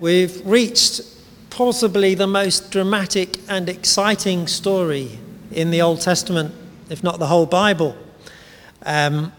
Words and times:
We've 0.00 0.40
reached 0.46 1.02
possibly 1.50 2.14
the 2.14 2.26
most 2.26 2.70
dramatic 2.70 3.38
and 3.50 3.68
exciting 3.68 4.46
story 4.46 5.18
in 5.52 5.70
the 5.70 5.82
Old 5.82 6.00
Testament, 6.00 6.54
if 6.88 7.04
not 7.04 7.18
the 7.18 7.26
whole 7.26 7.44
Bible. 7.44 7.94
Um, 8.82 9.30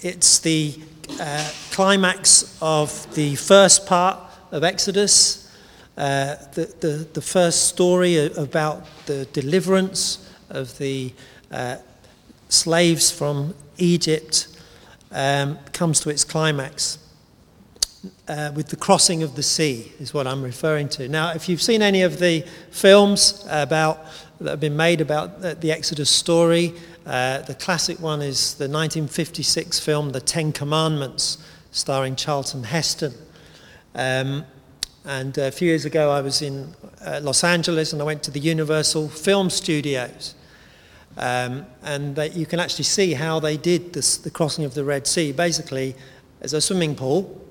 it's 0.00 0.38
the 0.38 0.74
uh, 1.20 1.50
climax 1.70 2.56
of 2.62 3.14
the 3.14 3.34
first 3.34 3.84
part 3.84 4.18
of 4.50 4.64
Exodus, 4.64 5.54
uh, 5.98 6.36
the, 6.54 6.74
the, 6.80 7.06
the, 7.12 7.20
first 7.20 7.68
story 7.68 8.24
about 8.36 8.86
the 9.04 9.26
deliverance 9.34 10.32
of 10.48 10.78
the 10.78 11.12
uh, 11.52 11.76
slaves 12.48 13.10
from 13.10 13.54
Egypt 13.76 14.48
um, 15.12 15.58
comes 15.74 16.00
to 16.00 16.08
its 16.08 16.24
climax 16.24 16.96
uh, 18.28 18.52
with 18.54 18.68
the 18.68 18.76
crossing 18.76 19.22
of 19.22 19.36
the 19.36 19.42
sea, 19.42 19.92
is 19.98 20.14
what 20.14 20.26
I'm 20.26 20.42
referring 20.42 20.88
to. 20.90 21.08
Now, 21.08 21.32
if 21.32 21.48
you've 21.48 21.62
seen 21.62 21.82
any 21.82 22.02
of 22.02 22.18
the 22.18 22.44
films 22.70 23.44
about, 23.50 24.04
that 24.40 24.50
have 24.50 24.60
been 24.60 24.76
made 24.76 25.00
about 25.00 25.40
the 25.40 25.70
Exodus 25.70 26.08
story, 26.08 26.72
uh, 27.06 27.40
the 27.42 27.54
classic 27.54 28.00
one 28.00 28.22
is 28.22 28.54
the 28.54 28.68
1956 28.68 29.80
film 29.80 30.10
The 30.10 30.20
Ten 30.20 30.52
Commandments, 30.52 31.38
starring 31.72 32.16
Charlton 32.16 32.64
Heston. 32.64 33.12
Um, 33.94 34.44
and 35.04 35.36
a 35.38 35.50
few 35.50 35.68
years 35.68 35.84
ago, 35.84 36.10
I 36.10 36.20
was 36.20 36.42
in 36.42 36.74
uh, 37.04 37.20
Los 37.22 37.42
Angeles 37.42 37.92
and 37.92 38.00
I 38.00 38.04
went 38.04 38.22
to 38.24 38.30
the 38.30 38.40
Universal 38.40 39.08
Film 39.08 39.50
Studios. 39.50 40.34
Um, 41.16 41.66
and 41.82 42.16
you 42.34 42.46
can 42.46 42.60
actually 42.60 42.84
see 42.84 43.14
how 43.14 43.40
they 43.40 43.56
did 43.56 43.92
this, 43.92 44.16
the 44.16 44.30
crossing 44.30 44.64
of 44.64 44.74
the 44.74 44.84
Red 44.84 45.06
Sea. 45.06 45.32
Basically, 45.32 45.96
there's 46.38 46.52
a 46.52 46.60
swimming 46.60 46.94
pool 46.94 47.44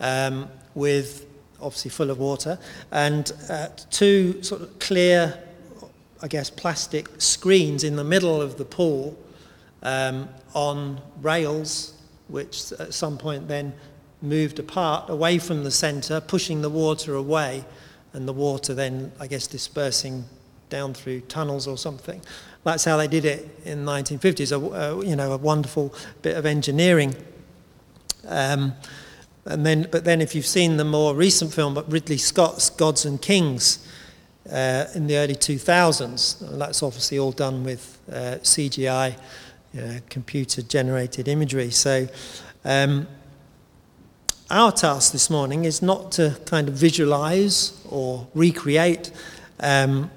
um, 0.00 0.48
with 0.74 1.26
obviously 1.60 1.90
full 1.90 2.10
of 2.10 2.18
water, 2.18 2.58
and 2.92 3.32
uh, 3.48 3.68
two 3.90 4.42
sort 4.42 4.62
of 4.62 4.78
clear, 4.78 5.38
I 6.22 6.28
guess, 6.28 6.50
plastic 6.50 7.08
screens 7.18 7.84
in 7.84 7.96
the 7.96 8.04
middle 8.04 8.40
of 8.40 8.58
the 8.58 8.64
pool 8.64 9.18
um, 9.82 10.28
on 10.54 11.00
rails, 11.22 11.94
which 12.28 12.72
at 12.72 12.92
some 12.92 13.18
point 13.18 13.48
then 13.48 13.72
moved 14.22 14.58
apart 14.58 15.08
away 15.10 15.38
from 15.38 15.64
the 15.64 15.70
centre, 15.70 16.20
pushing 16.20 16.62
the 16.62 16.70
water 16.70 17.14
away, 17.14 17.64
and 18.12 18.26
the 18.26 18.32
water 18.32 18.74
then, 18.74 19.12
I 19.20 19.26
guess, 19.26 19.46
dispersing 19.46 20.24
down 20.70 20.94
through 20.94 21.20
tunnels 21.22 21.68
or 21.68 21.78
something. 21.78 22.20
That's 22.64 22.84
how 22.84 22.96
they 22.96 23.06
did 23.06 23.24
it 23.24 23.48
in 23.64 23.84
the 23.84 23.92
1950s. 23.92 24.50
A, 24.50 24.56
uh, 24.56 25.00
you 25.02 25.14
know, 25.14 25.32
a 25.32 25.36
wonderful 25.36 25.94
bit 26.22 26.36
of 26.36 26.44
engineering. 26.46 27.14
Um, 28.26 28.74
and 29.46 29.64
then, 29.64 29.88
but 29.90 30.04
then 30.04 30.20
if 30.20 30.34
you've 30.34 30.46
seen 30.46 30.76
the 30.76 30.84
more 30.84 31.14
recent 31.14 31.54
film, 31.54 31.74
but 31.74 31.90
Ridley 31.90 32.18
Scott's 32.18 32.68
Gods 32.68 33.04
and 33.04 33.20
Kings 33.20 33.86
uh, 34.50 34.86
in 34.94 35.06
the 35.06 35.16
early 35.16 35.34
2000s, 35.34 36.58
that's 36.58 36.82
obviously 36.82 37.18
all 37.18 37.32
done 37.32 37.64
with 37.64 37.98
uh, 38.10 38.38
CGI, 38.42 39.16
you 39.72 39.80
know, 39.80 39.98
computer-generated 40.10 41.28
imagery. 41.28 41.70
So 41.70 42.08
um, 42.64 43.06
our 44.50 44.72
task 44.72 45.12
this 45.12 45.30
morning 45.30 45.64
is 45.64 45.80
not 45.80 46.12
to 46.12 46.38
kind 46.44 46.68
of 46.68 46.74
visualize 46.74 47.80
or 47.88 48.26
recreate 48.34 49.10
um, 49.60 50.10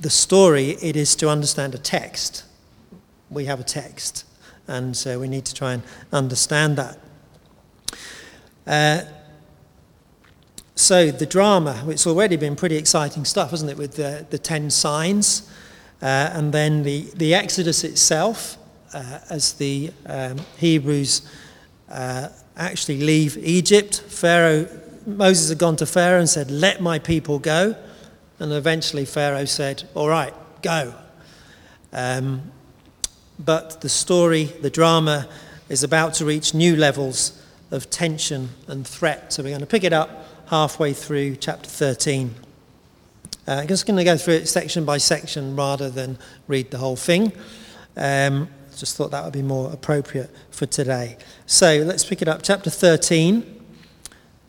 the 0.00 0.10
story, 0.10 0.70
it 0.82 0.96
is 0.96 1.14
to 1.16 1.28
understand 1.28 1.74
a 1.74 1.78
text. 1.78 2.44
We 3.30 3.44
have 3.46 3.60
a 3.60 3.64
text, 3.64 4.24
and 4.66 4.96
so 4.96 5.20
we 5.20 5.28
need 5.28 5.44
to 5.46 5.54
try 5.54 5.74
and 5.74 5.82
understand 6.12 6.76
that. 6.76 6.98
Uh, 8.66 9.02
so 10.74 11.10
the 11.10 11.26
drama, 11.26 11.84
it's 11.88 12.06
already 12.06 12.36
been 12.36 12.56
pretty 12.56 12.76
exciting 12.76 13.24
stuff, 13.24 13.50
hasn't 13.50 13.70
it, 13.70 13.76
with 13.76 13.96
the, 13.96 14.26
the 14.30 14.38
ten 14.38 14.70
signs, 14.70 15.48
uh, 16.00 16.30
and 16.32 16.52
then 16.52 16.82
the, 16.82 17.02
the 17.14 17.34
Exodus 17.34 17.84
itself, 17.84 18.56
uh, 18.94 19.18
as 19.30 19.54
the 19.54 19.92
um, 20.06 20.38
Hebrews 20.58 21.22
uh, 21.90 22.28
actually 22.56 23.00
leave 23.00 23.36
Egypt. 23.38 24.00
Pharaoh, 24.08 24.66
Moses 25.06 25.50
had 25.50 25.58
gone 25.58 25.76
to 25.76 25.86
Pharaoh 25.86 26.20
and 26.20 26.28
said, 26.28 26.50
"Let 26.50 26.80
my 26.80 26.98
people 26.98 27.38
go," 27.38 27.76
and 28.38 28.52
eventually 28.52 29.04
Pharaoh 29.04 29.44
said, 29.44 29.84
"All 29.94 30.08
right, 30.08 30.34
go." 30.62 30.94
Um, 31.92 32.50
but 33.38 33.80
the 33.80 33.88
story, 33.88 34.44
the 34.44 34.70
drama, 34.70 35.28
is 35.68 35.82
about 35.82 36.14
to 36.14 36.24
reach 36.24 36.54
new 36.54 36.76
levels 36.76 37.41
of 37.72 37.90
tension 37.90 38.50
and 38.68 38.86
threat. 38.86 39.32
So 39.32 39.42
we're 39.42 39.48
going 39.48 39.60
to 39.60 39.66
pick 39.66 39.82
it 39.82 39.92
up 39.92 40.26
halfway 40.46 40.92
through 40.92 41.36
chapter 41.36 41.68
13. 41.68 42.34
Uh, 43.48 43.52
I'm 43.52 43.66
just 43.66 43.86
going 43.86 43.96
to 43.96 44.04
go 44.04 44.16
through 44.16 44.34
it 44.34 44.46
section 44.46 44.84
by 44.84 44.98
section 44.98 45.56
rather 45.56 45.90
than 45.90 46.18
read 46.46 46.70
the 46.70 46.78
whole 46.78 46.96
thing. 46.96 47.32
Um, 47.96 48.48
just 48.76 48.96
thought 48.96 49.10
that 49.10 49.24
would 49.24 49.32
be 49.32 49.42
more 49.42 49.72
appropriate 49.72 50.30
for 50.50 50.66
today. 50.66 51.16
So 51.46 51.78
let's 51.78 52.04
pick 52.04 52.22
it 52.22 52.28
up. 52.28 52.42
Chapter 52.42 52.70
13, 52.70 53.64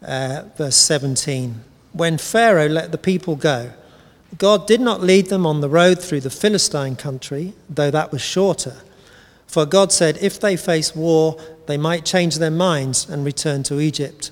uh, 0.02 0.44
verse 0.58 0.76
17. 0.76 1.62
When 1.94 2.18
Pharaoh 2.18 2.68
let 2.68 2.92
the 2.92 2.98
people 2.98 3.36
go, 3.36 3.72
God 4.38 4.68
did 4.68 4.82
not 4.82 5.02
lead 5.02 5.28
them 5.28 5.46
on 5.46 5.62
the 5.62 5.70
road 5.70 6.00
through 6.00 6.22
the 6.22 6.30
Philistine 6.30 6.96
country, 6.96 7.54
though 7.70 7.92
that 7.92 8.12
was 8.12 8.22
shorter. 8.22 8.78
For 9.46 9.66
God 9.66 9.92
said, 9.92 10.18
if 10.20 10.40
they 10.40 10.58
face 10.58 10.96
war, 10.96 11.38
they 11.66 11.78
might 11.78 12.06
change 12.06 12.38
their 12.38 12.52
minds 12.52 13.10
and 13.10 13.26
return 13.26 13.64
to 13.64 13.80
Egypt. 13.80 14.32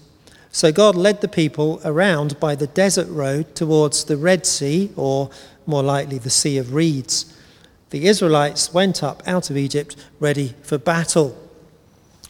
So 0.52 0.72
God 0.72 0.96
led 0.96 1.22
the 1.22 1.28
people 1.30 1.80
around 1.86 2.40
by 2.40 2.56
the 2.56 2.68
desert 2.68 3.08
road 3.10 3.56
towards 3.56 4.04
the 4.04 4.18
Red 4.18 4.46
Sea, 4.46 4.92
or 4.98 5.30
more 5.66 5.84
likely 5.84 6.18
the 6.18 6.30
Sea 6.30 6.58
of 6.58 6.74
Reeds. 6.74 7.38
The 7.92 8.06
Israelites 8.06 8.74
went 8.74 9.02
up 9.02 9.24
out 9.26 9.50
of 9.50 9.58
Egypt 9.58 9.96
ready 10.20 10.56
for 10.62 10.78
battle. 10.78 11.38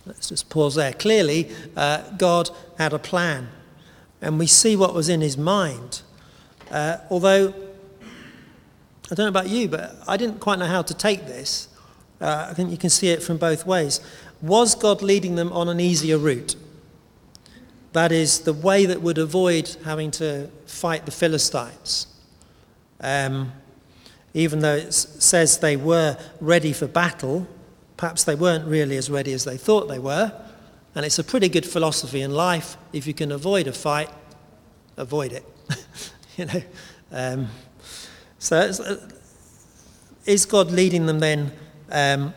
Let's 0.05 0.29
just 0.29 0.49
pause 0.49 0.75
there. 0.75 0.93
Clearly, 0.93 1.49
uh, 1.75 2.03
God 2.17 2.49
had 2.77 2.93
a 2.93 2.99
plan, 2.99 3.49
and 4.21 4.37
we 4.37 4.47
see 4.47 4.75
what 4.75 4.93
was 4.93 5.09
in 5.09 5.21
his 5.21 5.37
mind. 5.37 6.01
Uh, 6.69 6.97
although, 7.09 7.53
I 9.11 9.15
don't 9.15 9.25
know 9.25 9.27
about 9.27 9.49
you, 9.49 9.67
but 9.67 9.95
I 10.07 10.17
didn't 10.17 10.39
quite 10.39 10.59
know 10.59 10.65
how 10.65 10.81
to 10.83 10.93
take 10.93 11.27
this. 11.27 11.67
Uh, 12.19 12.47
I 12.49 12.53
think 12.53 12.69
you 12.71 12.77
can 12.77 12.89
see 12.89 13.09
it 13.09 13.21
from 13.23 13.37
both 13.37 13.65
ways. 13.65 13.99
Was 14.41 14.75
God 14.75 15.01
leading 15.01 15.35
them 15.35 15.51
on 15.53 15.69
an 15.69 15.79
easier 15.79 16.17
route? 16.17 16.55
That 17.93 18.11
is, 18.11 18.41
the 18.41 18.53
way 18.53 18.85
that 18.85 19.01
would 19.01 19.17
avoid 19.17 19.75
having 19.83 20.11
to 20.11 20.49
fight 20.65 21.05
the 21.05 21.11
Philistines. 21.11 22.07
Um, 23.01 23.51
even 24.33 24.59
though 24.59 24.75
it 24.75 24.93
says 24.93 25.57
they 25.57 25.75
were 25.75 26.17
ready 26.39 26.71
for 26.71 26.87
battle, 26.87 27.47
perhaps 27.97 28.23
they 28.23 28.35
weren't 28.35 28.65
really 28.65 28.95
as 28.95 29.09
ready 29.09 29.33
as 29.33 29.43
they 29.43 29.57
thought 29.57 29.87
they 29.87 29.99
were. 29.99 30.31
And 30.95 31.05
it's 31.05 31.19
a 31.19 31.23
pretty 31.23 31.49
good 31.49 31.65
philosophy 31.65 32.21
in 32.21 32.31
life. 32.31 32.77
If 32.93 33.07
you 33.07 33.13
can 33.13 33.31
avoid 33.31 33.67
a 33.67 33.73
fight, 33.73 34.09
avoid 34.97 35.33
it. 35.33 35.45
you 36.37 36.45
know. 36.45 36.61
Um, 37.11 37.49
so, 38.39 38.57
uh, 38.57 38.95
is 40.25 40.45
God 40.45 40.71
leading 40.71 41.05
them 41.05 41.19
then 41.19 41.51
um, 41.91 42.33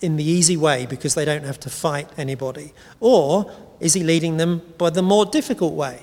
in 0.00 0.16
the 0.16 0.24
easy 0.24 0.56
way 0.56 0.86
because 0.86 1.14
they 1.14 1.24
don't 1.24 1.44
have 1.44 1.60
to 1.60 1.70
fight 1.70 2.08
anybody? 2.16 2.72
Or 3.00 3.50
is 3.80 3.94
he 3.94 4.02
leading 4.02 4.36
them 4.36 4.62
by 4.78 4.90
the 4.90 5.02
more 5.02 5.24
difficult 5.24 5.74
way? 5.74 6.02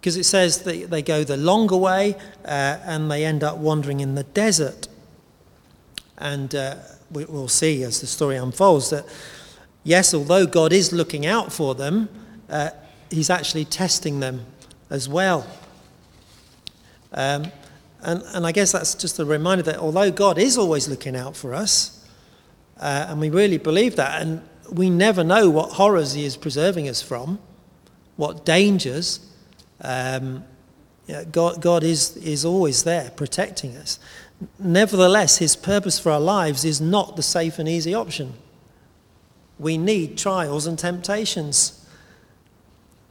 Because 0.00 0.16
it 0.16 0.24
says 0.24 0.62
that 0.62 0.90
they 0.90 1.02
go 1.02 1.24
the 1.24 1.36
longer 1.36 1.76
way 1.76 2.16
uh, 2.44 2.78
and 2.84 3.10
they 3.10 3.24
end 3.24 3.42
up 3.42 3.56
wandering 3.56 4.00
in 4.00 4.14
the 4.14 4.24
desert. 4.24 4.88
And 6.18 6.54
uh, 6.54 6.76
we, 7.10 7.24
will 7.24 7.48
see 7.48 7.82
as 7.82 8.00
the 8.00 8.06
story 8.06 8.36
unfolds 8.36 8.90
that, 8.90 9.06
yes, 9.82 10.12
although 10.12 10.46
God 10.46 10.72
is 10.72 10.92
looking 10.92 11.24
out 11.24 11.52
for 11.52 11.74
them, 11.74 12.08
uh, 12.50 12.70
he's 13.10 13.30
actually 13.30 13.64
testing 13.64 14.20
them 14.20 14.44
as 14.90 15.08
well. 15.08 15.46
Um, 17.12 17.50
and, 18.02 18.22
and 18.34 18.46
I 18.46 18.52
guess 18.52 18.72
that's 18.72 18.94
just 18.94 19.18
a 19.18 19.24
reminder 19.24 19.62
that 19.64 19.78
although 19.78 20.10
God 20.10 20.38
is 20.38 20.58
always 20.58 20.88
looking 20.88 21.16
out 21.16 21.34
for 21.36 21.54
us, 21.54 21.93
uh, 22.84 23.06
and 23.08 23.18
we 23.18 23.30
really 23.30 23.56
believe 23.56 23.96
that, 23.96 24.20
and 24.20 24.42
we 24.70 24.90
never 24.90 25.24
know 25.24 25.48
what 25.48 25.70
horrors 25.70 26.12
He 26.12 26.26
is 26.26 26.36
preserving 26.36 26.86
us 26.86 27.00
from, 27.00 27.38
what 28.16 28.44
dangers. 28.44 29.20
Um, 29.80 30.44
God, 31.32 31.62
God 31.62 31.82
is, 31.82 32.14
is 32.18 32.44
always 32.44 32.84
there 32.84 33.10
protecting 33.16 33.74
us. 33.78 33.98
Nevertheless, 34.58 35.38
His 35.38 35.56
purpose 35.56 35.98
for 35.98 36.12
our 36.12 36.20
lives 36.20 36.62
is 36.62 36.78
not 36.78 37.16
the 37.16 37.22
safe 37.22 37.58
and 37.58 37.66
easy 37.66 37.94
option. 37.94 38.34
We 39.58 39.78
need 39.78 40.18
trials 40.18 40.66
and 40.66 40.78
temptations. 40.78 41.80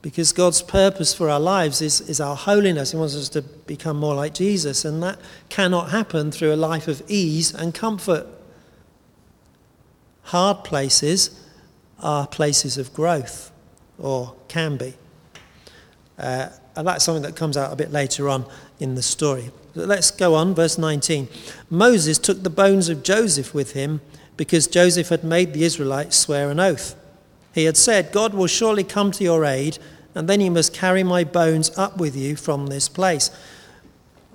Because 0.04 0.34
God's 0.34 0.62
purpose 0.62 1.16
for 1.16 1.30
our 1.30 1.40
lives 1.40 1.82
is, 1.82 2.00
is 2.02 2.22
our 2.22 2.36
holiness. 2.36 2.92
He 2.92 2.98
wants 2.98 3.16
us 3.16 3.30
to 3.30 3.42
become 3.42 3.98
more 3.98 4.14
like 4.14 4.36
Jesus, 4.36 4.86
and 4.86 5.02
that 5.02 5.18
cannot 5.50 5.90
happen 5.90 6.32
through 6.32 6.54
a 6.54 6.58
life 6.58 6.88
of 6.88 7.02
ease 7.08 7.56
and 7.56 7.74
comfort. 7.74 8.28
Hard 10.24 10.64
places 10.64 11.40
are 12.00 12.28
places 12.28 12.78
of 12.78 12.94
growth, 12.94 13.52
or 13.98 14.36
can 14.48 14.78
be. 14.78 14.94
Uh, 16.18 16.50
and 16.76 16.88
that's 16.88 17.06
something 17.06 17.24
that 17.24 17.36
comes 17.36 17.58
out 17.58 17.72
a 17.72 17.76
bit 17.76 17.92
later 17.92 18.30
on 18.30 18.46
in 18.80 18.96
the 18.96 19.02
story. 19.02 19.52
But 19.76 19.88
let's 19.88 20.12
go 20.12 20.36
on, 20.36 20.54
verse 20.54 20.78
19. 20.78 21.28
Moses 21.70 22.18
took 22.18 22.44
the 22.44 22.50
bones 22.50 22.90
of 22.90 23.04
Joseph 23.04 23.54
with 23.54 23.74
him 23.74 24.02
because 24.38 24.68
Joseph 24.68 25.10
had 25.10 25.24
made 25.24 25.54
the 25.54 25.64
Israelites 25.64 26.18
swear 26.18 26.50
an 26.50 26.60
oath. 26.60 26.96
He 27.54 27.66
had 27.66 27.78
said, 27.78 28.12
God 28.12 28.34
will 28.34 28.48
surely 28.48 28.84
come 28.84 29.12
to 29.12 29.24
your 29.24 29.46
aid, 29.46 29.78
and 30.16 30.28
then 30.28 30.42
you 30.42 30.52
must 30.52 30.74
carry 30.74 31.04
my 31.04 31.24
bones 31.24 31.76
up 31.78 31.98
with 31.98 32.16
you 32.16 32.36
from 32.36 32.68
this 32.68 32.90
place. 32.90 33.30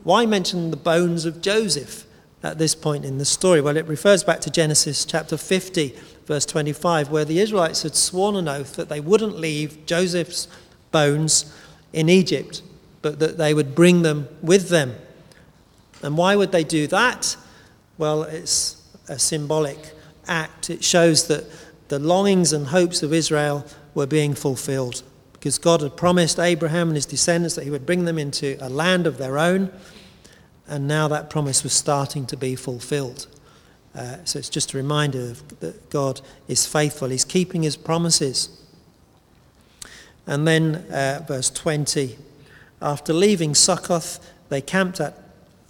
Why 0.05 0.27
mention 0.27 0.71
the 0.71 0.77
bones 0.77 1.25
of 1.25 1.41
Joseph 1.43 2.05
at 2.43 2.59
this 2.59 2.75
point 2.75 3.05
in 3.05 3.19
the 3.19 3.25
story? 3.25 3.61
Well, 3.61 3.77
it 3.77 3.87
refers 3.87 4.25
back 4.25 4.41
to 4.43 4.51
Genesis 4.51 5.05
chapter 5.05 5.37
50, 5.37 5.95
verse 6.27 6.47
25, 6.47 7.11
where 7.11 7.25
the 7.25 7.41
Israelites 7.41 7.83
had 7.83 7.95
sworn 7.95 8.37
an 8.37 8.49
oath 8.49 8.77
that 8.77 8.89
they 8.89 9.01
wouldn't 9.01 9.37
leave 9.37 9.85
Joseph's 9.87 10.49
bones 10.93 11.53
in 11.93 12.09
Egypt, 12.09 12.63
but 13.03 13.19
that 13.19 13.39
they 13.39 13.55
would 13.55 13.75
bring 13.75 14.03
them 14.03 14.29
with 14.43 14.69
them. 14.69 14.95
And 16.03 16.17
why 16.17 16.37
would 16.37 16.53
they 16.53 16.65
do 16.65 16.87
that? 16.89 17.37
Well, 17.97 18.23
it's 18.23 18.77
a 19.09 19.19
symbolic 19.19 19.93
act. 20.27 20.71
It 20.71 20.85
shows 20.85 21.27
that 21.29 21.45
the 21.89 21.99
longings 21.99 22.53
and 22.53 22.69
hopes 22.69 23.03
of 23.03 23.13
Israel 23.13 23.65
were 23.95 24.07
being 24.07 24.35
fulfilled 24.35 25.03
because 25.33 25.59
God 25.59 25.81
had 25.81 25.97
promised 25.97 26.39
Abraham 26.39 26.89
and 26.89 26.97
his 26.97 27.07
descendants 27.07 27.55
that 27.55 27.65
he 27.65 27.71
would 27.71 27.87
bring 27.87 28.05
them 28.05 28.19
into 28.19 28.57
a 28.61 28.69
land 28.69 29.07
of 29.07 29.19
their 29.19 29.39
own, 29.39 29.73
and 30.69 30.87
now 30.87 31.09
that 31.09 31.31
promise 31.31 31.63
was 31.63 31.73
starting 31.73 32.27
to 32.27 32.37
be 32.37 32.55
fulfilled. 32.55 33.27
Uh, 33.95 34.17
so 34.25 34.39
it's 34.39 34.49
just 34.49 34.75
a 34.75 34.77
reminder 34.77 35.35
that 35.61 35.91
God 35.91 36.21
is 36.47 36.67
faithful, 36.67 37.09
He's 37.09 37.25
keeping 37.25 37.63
His 37.63 37.77
promises. 37.77 38.51
And 40.27 40.47
then, 40.47 40.77
uh, 40.91 41.25
verse 41.27 41.51
20 41.51 42.19
after 42.81 43.13
leaving 43.13 43.55
Succoth, 43.55 44.21
they 44.51 44.61
camped 44.61 45.01
at 45.01 45.21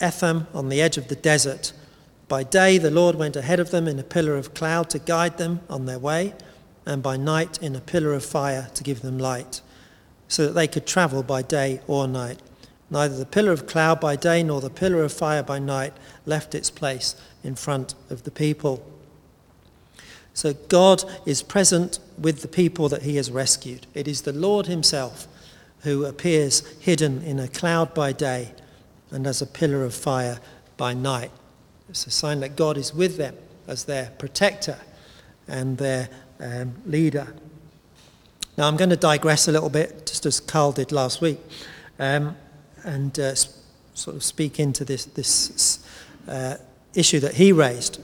Etham 0.00 0.46
on 0.52 0.68
the 0.68 0.82
edge 0.82 0.98
of 0.98 1.08
the 1.08 1.16
desert. 1.16 1.72
By 2.28 2.42
day, 2.42 2.76
the 2.76 2.90
Lord 2.90 3.16
went 3.16 3.36
ahead 3.36 3.60
of 3.60 3.70
them 3.70 3.88
in 3.88 3.98
a 3.98 4.04
pillar 4.04 4.36
of 4.36 4.52
cloud 4.52 4.90
to 4.90 4.98
guide 4.98 5.38
them 5.38 5.60
on 5.70 5.86
their 5.86 5.98
way, 5.98 6.34
and 6.84 7.02
by 7.02 7.16
night 7.16 7.62
in 7.62 7.74
a 7.74 7.80
pillar 7.80 8.12
of 8.12 8.24
fire 8.24 8.68
to 8.74 8.84
give 8.84 9.00
them 9.00 9.18
light, 9.18 9.62
so 10.28 10.46
that 10.46 10.52
they 10.52 10.68
could 10.68 10.86
travel 10.86 11.22
by 11.22 11.40
day 11.40 11.80
or 11.86 12.06
night. 12.06 12.40
Neither 12.90 13.16
the 13.16 13.26
pillar 13.26 13.52
of 13.52 13.66
cloud 13.66 14.00
by 14.00 14.16
day 14.16 14.42
nor 14.42 14.60
the 14.60 14.70
pillar 14.70 15.02
of 15.02 15.12
fire 15.12 15.42
by 15.42 15.58
night 15.58 15.92
left 16.24 16.54
its 16.54 16.70
place 16.70 17.14
in 17.44 17.54
front 17.54 17.94
of 18.08 18.22
the 18.22 18.30
people. 18.30 18.84
So 20.32 20.54
God 20.54 21.04
is 21.26 21.42
present 21.42 21.98
with 22.16 22.42
the 22.42 22.48
people 22.48 22.88
that 22.88 23.02
he 23.02 23.16
has 23.16 23.30
rescued. 23.30 23.86
It 23.94 24.06
is 24.06 24.22
the 24.22 24.32
Lord 24.32 24.66
himself 24.66 25.26
who 25.80 26.04
appears 26.04 26.60
hidden 26.80 27.22
in 27.22 27.38
a 27.38 27.48
cloud 27.48 27.92
by 27.92 28.12
day 28.12 28.52
and 29.10 29.26
as 29.26 29.42
a 29.42 29.46
pillar 29.46 29.84
of 29.84 29.94
fire 29.94 30.38
by 30.76 30.94
night. 30.94 31.30
It's 31.88 32.06
a 32.06 32.10
sign 32.10 32.40
that 32.40 32.56
God 32.56 32.76
is 32.76 32.94
with 32.94 33.16
them 33.16 33.34
as 33.66 33.84
their 33.84 34.12
protector 34.18 34.78
and 35.46 35.78
their 35.78 36.08
um, 36.40 36.74
leader. 36.86 37.34
Now, 38.56 38.68
I'm 38.68 38.76
going 38.76 38.90
to 38.90 38.96
digress 38.96 39.48
a 39.48 39.52
little 39.52 39.70
bit, 39.70 40.06
just 40.06 40.26
as 40.26 40.40
Carl 40.40 40.72
did 40.72 40.92
last 40.92 41.20
week, 41.20 41.38
um, 41.98 42.36
and 42.88 43.18
uh, 43.18 43.34
sort 43.94 44.16
of 44.16 44.24
speak 44.24 44.58
into 44.58 44.84
this, 44.84 45.04
this 45.04 45.86
uh, 46.26 46.56
issue 46.94 47.20
that 47.20 47.34
he 47.34 47.52
raised. 47.52 48.00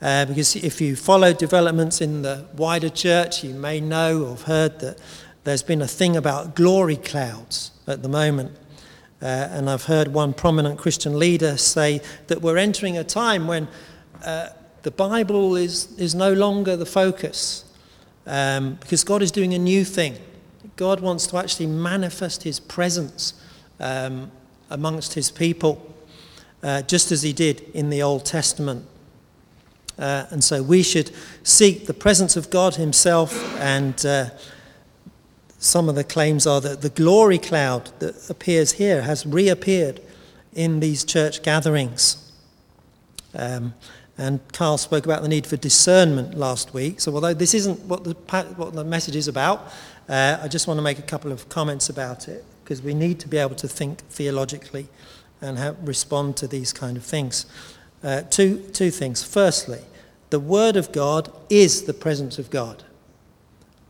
Uh, 0.00 0.24
because 0.24 0.56
if 0.56 0.80
you 0.80 0.96
follow 0.96 1.32
developments 1.32 2.00
in 2.00 2.22
the 2.22 2.46
wider 2.56 2.88
church, 2.88 3.44
you 3.44 3.52
may 3.52 3.80
know 3.80 4.22
or 4.22 4.28
have 4.30 4.42
heard 4.42 4.80
that 4.80 4.98
there's 5.44 5.62
been 5.62 5.82
a 5.82 5.88
thing 5.88 6.16
about 6.16 6.54
glory 6.54 6.96
clouds 6.96 7.72
at 7.86 8.02
the 8.02 8.08
moment. 8.08 8.56
Uh, 9.20 9.48
and 9.50 9.68
I've 9.68 9.84
heard 9.84 10.08
one 10.08 10.32
prominent 10.32 10.78
Christian 10.78 11.18
leader 11.18 11.56
say 11.58 12.00
that 12.28 12.40
we're 12.40 12.56
entering 12.56 12.96
a 12.96 13.04
time 13.04 13.46
when 13.46 13.68
uh, 14.24 14.48
the 14.82 14.90
Bible 14.90 15.56
is, 15.56 15.92
is 15.98 16.14
no 16.14 16.32
longer 16.32 16.76
the 16.76 16.86
focus 16.86 17.64
um, 18.26 18.74
because 18.80 19.04
God 19.04 19.22
is 19.22 19.30
doing 19.30 19.52
a 19.52 19.58
new 19.58 19.84
thing. 19.84 20.16
God 20.76 21.00
wants 21.00 21.26
to 21.26 21.36
actually 21.36 21.66
manifest 21.66 22.44
his 22.44 22.60
presence 22.60 23.34
um, 23.80 24.30
amongst 24.68 25.14
his 25.14 25.30
people, 25.30 25.94
uh, 26.62 26.82
just 26.82 27.10
as 27.10 27.22
he 27.22 27.32
did 27.32 27.62
in 27.74 27.90
the 27.90 28.02
Old 28.02 28.24
Testament. 28.24 28.86
Uh, 29.98 30.26
and 30.30 30.42
so 30.42 30.62
we 30.62 30.82
should 30.82 31.10
seek 31.42 31.86
the 31.86 31.94
presence 31.94 32.36
of 32.36 32.50
God 32.50 32.76
himself 32.76 33.34
and 33.60 34.06
uh, 34.06 34.30
some 35.58 35.90
of 35.90 35.94
the 35.94 36.04
claims 36.04 36.46
are 36.46 36.60
that 36.62 36.80
the 36.80 36.88
glory 36.88 37.36
cloud 37.36 37.90
that 37.98 38.30
appears 38.30 38.72
here 38.72 39.02
has 39.02 39.26
reappeared 39.26 40.00
in 40.54 40.80
these 40.80 41.04
church 41.04 41.42
gatherings. 41.42 42.32
Um, 43.34 43.74
and 44.16 44.40
Carl 44.52 44.78
spoke 44.78 45.04
about 45.04 45.22
the 45.22 45.28
need 45.28 45.46
for 45.46 45.56
discernment 45.56 46.34
last 46.34 46.72
week. 46.72 47.00
So, 47.00 47.14
although 47.14 47.34
this 47.34 47.52
isn't 47.54 47.80
what 47.80 48.04
the, 48.04 48.14
what 48.56 48.72
the 48.72 48.84
message 48.84 49.16
is 49.16 49.28
about, 49.28 49.70
uh, 50.08 50.38
I 50.42 50.48
just 50.48 50.66
want 50.66 50.78
to 50.78 50.82
make 50.82 50.98
a 50.98 51.02
couple 51.02 51.30
of 51.30 51.48
comments 51.50 51.90
about 51.90 52.26
it 52.26 52.44
because 52.70 52.82
we 52.82 52.94
need 52.94 53.18
to 53.18 53.26
be 53.26 53.36
able 53.36 53.56
to 53.56 53.66
think 53.66 53.98
theologically 54.10 54.86
and 55.40 55.76
respond 55.84 56.36
to 56.36 56.46
these 56.46 56.72
kind 56.72 56.96
of 56.96 57.02
things. 57.02 57.44
Uh, 58.00 58.22
two, 58.22 58.58
two 58.72 58.92
things. 58.92 59.24
Firstly, 59.24 59.80
the 60.30 60.38
Word 60.38 60.76
of 60.76 60.92
God 60.92 61.32
is 61.48 61.82
the 61.82 61.92
presence 61.92 62.38
of 62.38 62.48
God. 62.48 62.84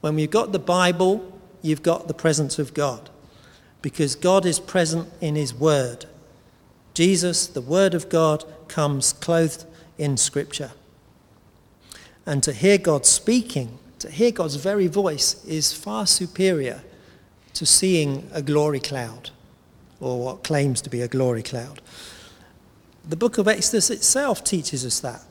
When 0.01 0.15
we've 0.15 0.31
got 0.31 0.53
the 0.53 0.59
Bible, 0.59 1.39
you've 1.61 1.83
got 1.83 2.09
the 2.09 2.15
presence 2.15 2.59
of 2.59 2.73
God 2.73 3.11
because 3.83 4.15
God 4.15 4.47
is 4.47 4.59
present 4.59 5.11
in 5.21 5.35
His 5.35 5.53
Word. 5.53 6.07
Jesus, 6.95 7.47
the 7.49 7.61
Word 7.61 7.93
of 7.93 8.09
God, 8.09 8.47
comes 8.67 9.13
clothed 9.13 9.67
in 9.99 10.17
Scripture. 10.17 10.71
And 12.25 12.43
to 12.45 12.55
hear 12.55 12.79
God 12.79 13.05
speaking, 13.05 13.79
to 13.99 14.11
hear 14.11 14.31
God's 14.31 14.57
very 14.57 14.87
voice, 14.87 15.45
is 15.45 15.75
far 15.75 16.07
superior 16.07 16.81
to 17.55 17.67
seeing 17.67 18.29
a 18.33 18.43
glory 18.43 18.81
cloud 18.81 19.31
or 20.01 20.19
what 20.19 20.43
claims 20.43 20.81
to 20.83 20.91
be 20.91 21.03
a 21.03 21.09
glory 21.09 21.43
cloud. 21.43 21.81
The 23.09 23.17
book 23.17 23.39
of 23.39 23.49
Exodus 23.49 23.91
itself 23.91 24.45
teaches 24.45 24.85
us 24.85 25.01
that 25.01 25.23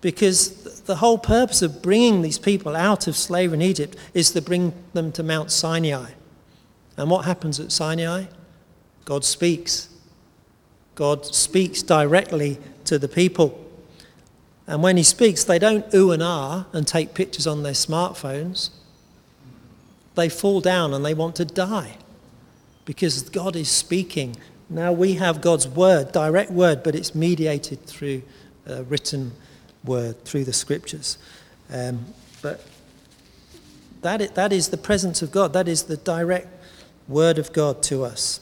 because 0.00 0.82
the 0.82 0.96
whole 0.96 1.18
purpose 1.18 1.62
of 1.62 1.82
bringing 1.82 2.22
these 2.22 2.38
people 2.38 2.76
out 2.76 3.06
of 3.06 3.16
slavery 3.16 3.56
in 3.56 3.62
Egypt 3.62 3.96
is 4.14 4.30
to 4.32 4.42
bring 4.42 4.72
them 4.92 5.10
to 5.12 5.22
Mount 5.22 5.50
Sinai. 5.50 6.10
And 6.96 7.10
what 7.10 7.24
happens 7.24 7.58
at 7.60 7.72
Sinai? 7.72 8.26
God 9.04 9.24
speaks. 9.24 9.88
God 10.94 11.26
speaks 11.26 11.82
directly 11.82 12.58
to 12.84 12.98
the 12.98 13.08
people. 13.08 13.62
And 14.66 14.82
when 14.82 14.96
he 14.96 15.02
speaks, 15.02 15.44
they 15.44 15.58
don't 15.58 15.92
ooh 15.94 16.10
and 16.10 16.22
ah 16.22 16.66
and 16.72 16.86
take 16.86 17.14
pictures 17.14 17.46
on 17.46 17.62
their 17.62 17.72
smartphones. 17.72 18.70
They 20.16 20.28
fall 20.28 20.60
down 20.60 20.92
and 20.92 21.04
they 21.04 21.14
want 21.14 21.36
to 21.36 21.44
die 21.44 21.98
because 22.84 23.22
God 23.22 23.54
is 23.54 23.68
speaking. 23.68 24.36
Now 24.68 24.90
we 24.92 25.14
have 25.14 25.40
God's 25.40 25.68
word, 25.68 26.10
direct 26.12 26.50
word, 26.50 26.82
but 26.82 26.94
it's 26.94 27.14
mediated 27.14 27.84
through 27.84 28.22
uh, 28.68 28.82
written 28.84 29.32
word 29.84 30.24
through 30.24 30.44
the 30.44 30.52
scriptures. 30.52 31.18
Um, 31.70 32.06
but 32.42 32.64
that 34.02 34.20
is, 34.20 34.30
that 34.32 34.52
is 34.52 34.70
the 34.70 34.76
presence 34.76 35.22
of 35.22 35.30
God, 35.30 35.52
that 35.52 35.68
is 35.68 35.84
the 35.84 35.96
direct 35.96 36.48
word 37.08 37.38
of 37.38 37.52
God 37.52 37.82
to 37.84 38.04
us. 38.04 38.40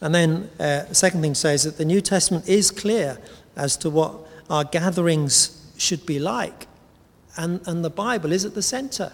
And 0.00 0.14
then 0.14 0.50
uh, 0.60 0.84
the 0.84 0.94
second 0.94 1.22
thing 1.22 1.34
says 1.34 1.64
that 1.64 1.76
the 1.76 1.84
New 1.84 2.00
Testament 2.00 2.48
is 2.48 2.70
clear 2.70 3.18
as 3.56 3.76
to 3.78 3.90
what 3.90 4.14
our 4.50 4.64
gatherings 4.64 5.72
should 5.76 6.06
be 6.06 6.18
like. 6.18 6.66
And, 7.36 7.60
and 7.66 7.84
the 7.84 7.90
Bible 7.90 8.32
is 8.32 8.44
at 8.44 8.54
the 8.54 8.62
center. 8.62 9.12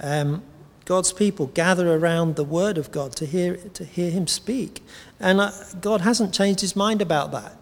Um, 0.00 0.42
God's 0.84 1.12
people 1.12 1.48
gather 1.48 1.94
around 1.94 2.36
the 2.36 2.44
Word 2.44 2.78
of 2.78 2.90
God 2.90 3.14
to 3.16 3.26
hear, 3.26 3.56
to 3.56 3.84
hear 3.84 4.10
Him 4.10 4.26
speak. 4.26 4.82
And 5.20 5.40
uh, 5.40 5.50
God 5.80 6.00
hasn't 6.00 6.32
changed 6.32 6.60
His 6.60 6.74
mind 6.74 7.02
about 7.02 7.32
that 7.32 7.58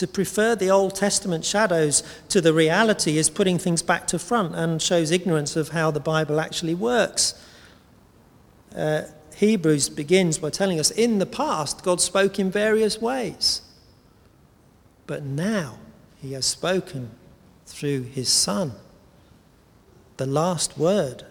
to 0.00 0.06
prefer 0.06 0.54
the 0.54 0.70
Old 0.70 0.94
Testament 0.94 1.44
shadows 1.44 2.02
to 2.30 2.40
the 2.40 2.54
reality 2.54 3.18
is 3.18 3.28
putting 3.28 3.58
things 3.58 3.82
back 3.82 4.06
to 4.06 4.18
front 4.18 4.54
and 4.54 4.80
shows 4.80 5.10
ignorance 5.10 5.56
of 5.56 5.70
how 5.70 5.90
the 5.90 6.00
Bible 6.00 6.40
actually 6.40 6.74
works. 6.74 7.34
Uh, 8.74 9.02
Hebrews 9.36 9.90
begins 9.90 10.38
by 10.38 10.48
telling 10.48 10.80
us 10.80 10.90
in 10.90 11.18
the 11.18 11.26
past, 11.26 11.82
God 11.82 12.00
spoke 12.00 12.38
in 12.38 12.50
various 12.50 12.98
ways. 12.98 13.60
But 15.06 15.22
now 15.22 15.78
he 16.22 16.32
has 16.32 16.46
spoken 16.46 17.10
through 17.66 18.04
his 18.04 18.30
Son, 18.30 18.72
the 20.20 20.26
last 20.26 20.76
word. 20.76 21.24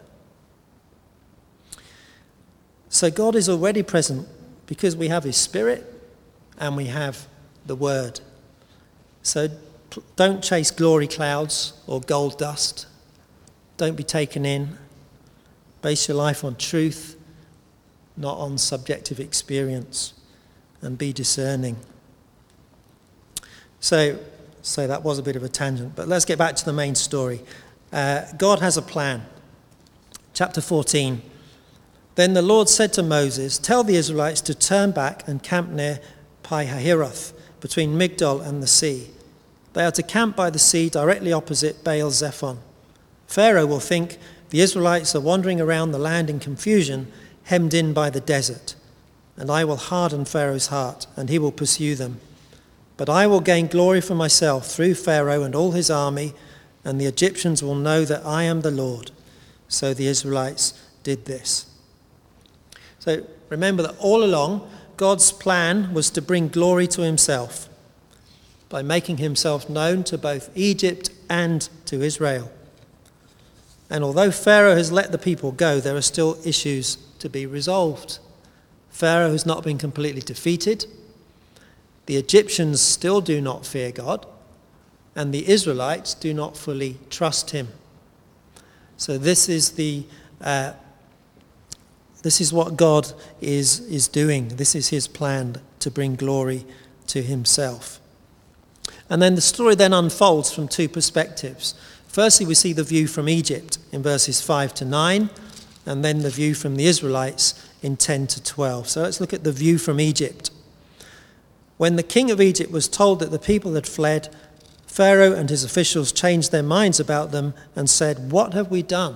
So 2.90 3.12
God 3.12 3.36
is 3.36 3.48
already 3.48 3.84
present 3.84 4.28
because 4.66 4.96
we 4.96 5.10
have 5.10 5.24
his 5.24 5.38
Spirit 5.38 5.86
and 6.58 6.76
we 6.76 6.86
have 6.86 7.28
the 7.66 7.76
Word. 7.76 8.20
So 9.22 9.48
don't 10.16 10.44
chase 10.44 10.72
glory 10.72 11.08
clouds 11.08 11.74
or 11.86 12.02
gold 12.02 12.40
dust. 12.40 12.88
Don't 13.78 13.96
be 13.96 14.04
taken 14.04 14.44
in. 14.44 14.78
Base 15.84 16.08
your 16.08 16.18
life 16.18 16.44
on 16.44 16.56
truth 16.56 17.16
not 18.20 18.38
on 18.38 18.58
subjective 18.58 19.20
experience, 19.20 20.14
and 20.82 20.98
be 20.98 21.14
discerning. 21.14 21.78
So, 23.80 24.20
so 24.62 24.88
that 24.88 25.04
was 25.04 25.18
a 25.18 25.24
bit 25.24 25.38
of 25.38 25.44
a 25.44 25.50
tangent, 25.50 25.96
but 25.96 26.10
let's 26.10 26.26
get 26.26 26.38
back 26.38 26.58
to 26.58 26.66
the 26.66 26.74
main 26.74 26.96
story. 26.96 27.40
Uh, 27.92 28.26
God 28.38 28.60
has 28.60 28.78
a 28.78 28.82
plan. 28.82 29.26
Chapter 30.34 30.62
14. 30.62 31.22
Then 32.16 32.34
the 32.34 32.42
Lord 32.42 32.70
said 32.70 32.94
to 32.94 33.04
Moses, 33.04 33.58
Tell 33.58 33.84
the 33.84 33.96
Israelites 33.96 34.42
to 34.42 34.54
turn 34.54 34.92
back 34.92 35.28
and 35.28 35.42
camp 35.42 35.70
near 35.70 36.00
Pi-hahiroth, 36.44 37.34
between 37.62 37.98
Migdol 37.98 38.46
and 38.46 38.62
the 38.62 38.68
sea. 38.68 39.10
They 39.74 39.86
are 39.86 39.92
to 39.92 40.04
camp 40.04 40.36
by 40.36 40.50
the 40.50 40.60
sea 40.60 40.90
directly 40.90 41.32
opposite 41.32 41.84
Baal 41.84 42.12
Zephon. 42.12 42.58
Pharaoh 43.28 43.66
will 43.66 43.80
think 43.80 44.18
the 44.50 44.62
Israelites 44.62 45.16
are 45.16 45.22
wandering 45.22 45.62
around 45.62 45.92
the 45.92 46.00
land 46.00 46.30
in 46.30 46.40
confusion, 46.40 47.12
hemmed 47.44 47.74
in 47.74 47.94
by 47.94 48.10
the 48.10 48.20
desert. 48.20 48.76
And 49.38 49.50
I 49.50 49.64
will 49.64 49.78
harden 49.78 50.26
Pharaoh's 50.26 50.68
heart, 50.68 51.08
and 51.16 51.30
he 51.30 51.40
will 51.40 51.52
pursue 51.52 51.96
them. 51.96 52.20
But 52.98 53.10
I 53.10 53.28
will 53.28 53.40
gain 53.40 53.68
glory 53.68 54.02
for 54.02 54.16
myself 54.16 54.68
through 54.68 54.96
Pharaoh 54.96 55.44
and 55.44 55.56
all 55.56 55.72
his 55.72 55.90
army, 55.90 56.34
and 56.84 57.00
the 57.00 57.06
Egyptians 57.06 57.62
will 57.62 57.76
know 57.76 58.06
that 58.06 58.26
I 58.26 58.44
am 58.44 58.62
the 58.62 58.72
Lord. 58.72 59.12
So 59.68 59.94
the 59.94 60.08
Israelites 60.08 60.74
did 61.04 61.26
this. 61.26 61.66
So 63.00 63.26
remember 63.50 63.84
that 63.84 63.98
all 64.00 64.24
along, 64.24 64.70
God's 64.98 65.32
plan 65.32 65.94
was 65.94 66.10
to 66.12 66.22
bring 66.22 66.50
glory 66.50 66.88
to 66.88 67.02
himself 67.02 67.70
by 68.68 68.82
making 68.82 69.18
himself 69.18 69.70
known 69.70 70.04
to 70.04 70.18
both 70.18 70.50
Egypt 70.56 71.10
and 71.30 71.68
to 71.86 72.02
Israel. 72.02 72.52
And 73.90 74.04
although 74.04 74.30
Pharaoh 74.30 74.76
has 74.76 74.92
let 74.92 75.12
the 75.12 75.18
people 75.18 75.52
go, 75.52 75.80
there 75.80 75.96
are 75.96 76.02
still 76.02 76.38
issues 76.46 76.98
to 77.20 77.30
be 77.30 77.46
resolved. 77.46 78.20
Pharaoh 78.92 79.32
has 79.32 79.46
not 79.46 79.64
been 79.64 79.78
completely 79.78 80.22
defeated. 80.22 80.86
The 82.06 82.18
Egyptians 82.18 82.82
still 82.82 83.22
do 83.22 83.42
not 83.42 83.66
fear 83.66 83.92
God, 83.92 84.26
and 85.20 85.34
the 85.34 85.50
Israelites 85.50 86.14
do 86.14 86.34
not 86.34 86.56
fully 86.56 86.98
trust 87.10 87.52
him. 87.52 87.68
So 88.96 89.18
this 89.18 89.50
is 89.50 89.72
the 89.72 90.06
uh, 90.40 90.72
this 92.22 92.40
is 92.40 92.54
what 92.54 92.78
God 92.78 93.12
is, 93.42 93.82
is 93.82 94.08
doing. 94.08 94.48
This 94.48 94.76
is 94.76 94.90
his 94.90 95.10
plan 95.10 95.58
to 95.80 95.92
bring 95.92 96.16
glory 96.16 96.66
to 97.08 97.22
himself. 97.22 98.00
And 99.10 99.22
then 99.22 99.36
the 99.36 99.42
story 99.42 99.76
then 99.76 99.92
unfolds 99.92 100.54
from 100.54 100.70
two 100.70 100.88
perspectives. 100.88 101.76
Firstly, 102.08 102.46
we 102.46 102.56
see 102.56 102.72
the 102.72 102.84
view 102.84 103.08
from 103.08 103.28
Egypt 103.28 103.78
in 103.92 104.02
verses 104.02 104.42
5 104.42 104.74
to 104.76 104.86
9, 104.86 105.30
and 105.86 106.04
then 106.04 106.20
the 106.20 106.30
view 106.30 106.54
from 106.54 106.76
the 106.76 106.86
Israelites 106.86 107.70
in 107.82 107.98
10 107.98 108.28
to 108.28 108.44
12. 108.44 108.88
So 108.88 109.02
let's 109.02 109.20
look 109.20 109.34
at 109.34 109.44
the 109.44 109.52
view 109.52 109.78
from 109.78 110.00
Egypt. 110.00 110.52
When 111.78 111.96
the 111.96 112.04
king 112.04 112.32
of 112.32 112.42
Egypt 112.42 112.72
was 112.72 112.90
told 112.90 113.20
that 113.20 113.32
the 113.32 113.40
people 113.40 113.76
had 113.76 113.88
fled, 113.88 114.36
Pharaoh 115.00 115.32
and 115.32 115.50
his 115.50 115.64
officials 115.64 116.12
changed 116.12 116.52
their 116.52 116.62
minds 116.62 117.00
about 117.00 117.32
them 117.32 117.54
and 117.74 117.90
said, 117.90 118.34
What 118.34 118.54
have 118.54 118.70
we 118.70 118.82
done? 118.82 119.16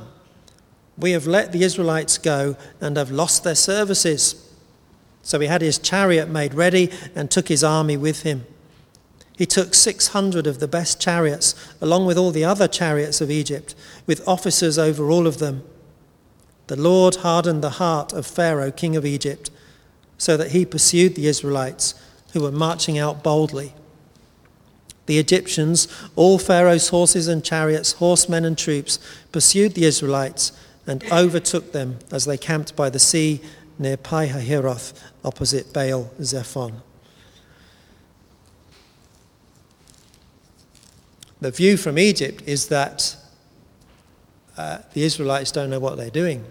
We 0.97 1.11
have 1.11 1.27
let 1.27 1.51
the 1.51 1.63
Israelites 1.63 2.17
go 2.17 2.55
and 2.79 2.95
have 2.95 3.11
lost 3.11 3.43
their 3.43 3.53
services. 3.53 4.49
So 5.23 5.41
he 5.41 5.47
had 5.47 5.61
his 5.61 5.77
chariot 5.77 6.29
made 6.29 6.53
ready 6.53 6.89
and 7.13 7.29
took 7.29 7.49
his 7.49 7.65
army 7.65 7.97
with 7.97 8.23
him. 8.23 8.45
He 9.35 9.45
took 9.45 9.73
600 9.73 10.47
of 10.47 10.59
the 10.61 10.69
best 10.69 11.01
chariots, 11.01 11.53
along 11.81 12.05
with 12.05 12.17
all 12.17 12.31
the 12.31 12.45
other 12.45 12.69
chariots 12.69 13.19
of 13.19 13.29
Egypt, 13.29 13.75
with 14.07 14.25
officers 14.25 14.77
over 14.77 15.11
all 15.11 15.27
of 15.27 15.39
them. 15.39 15.63
The 16.67 16.79
Lord 16.79 17.15
hardened 17.15 17.61
the 17.61 17.71
heart 17.71 18.13
of 18.13 18.25
Pharaoh, 18.25 18.71
king 18.71 18.95
of 18.95 19.05
Egypt, 19.05 19.51
so 20.17 20.37
that 20.37 20.51
he 20.51 20.65
pursued 20.65 21.15
the 21.15 21.27
Israelites, 21.27 21.93
who 22.31 22.41
were 22.41 22.53
marching 22.53 22.97
out 22.97 23.21
boldly. 23.21 23.73
The 25.05 25.19
Egyptians, 25.19 25.87
all 26.15 26.39
Pharaoh's 26.39 26.89
horses 26.89 27.27
and 27.27 27.43
chariots, 27.43 27.93
horsemen 27.93 28.45
and 28.45 28.57
troops, 28.57 28.99
pursued 29.31 29.73
the 29.73 29.85
Israelites 29.85 30.51
and 30.87 31.03
overtook 31.11 31.71
them 31.71 31.99
as 32.11 32.25
they 32.25 32.37
camped 32.37 32.75
by 32.75 32.89
the 32.89 32.99
sea 32.99 33.41
near 33.77 33.97
Pi 33.97 34.27
Hahiroth, 34.27 34.93
opposite 35.23 35.73
Baal 35.73 36.11
Zephon. 36.21 36.81
The 41.41 41.51
view 41.51 41.75
from 41.75 41.97
Egypt 41.97 42.41
is 42.45 42.67
that 42.69 43.17
uh, 44.57 44.77
the 44.93 45.03
Israelites 45.03 45.51
don't 45.51 45.69
know 45.69 45.79
what 45.79 45.97
they're 45.97 46.09
doing. 46.09 46.45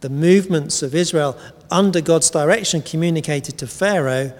The 0.00 0.08
movements 0.10 0.82
of 0.82 0.94
Israel 0.94 1.38
under 1.70 2.00
God's 2.00 2.30
direction 2.30 2.82
communicated 2.82 3.56
to 3.58 3.66
Pharaoh 3.66 4.32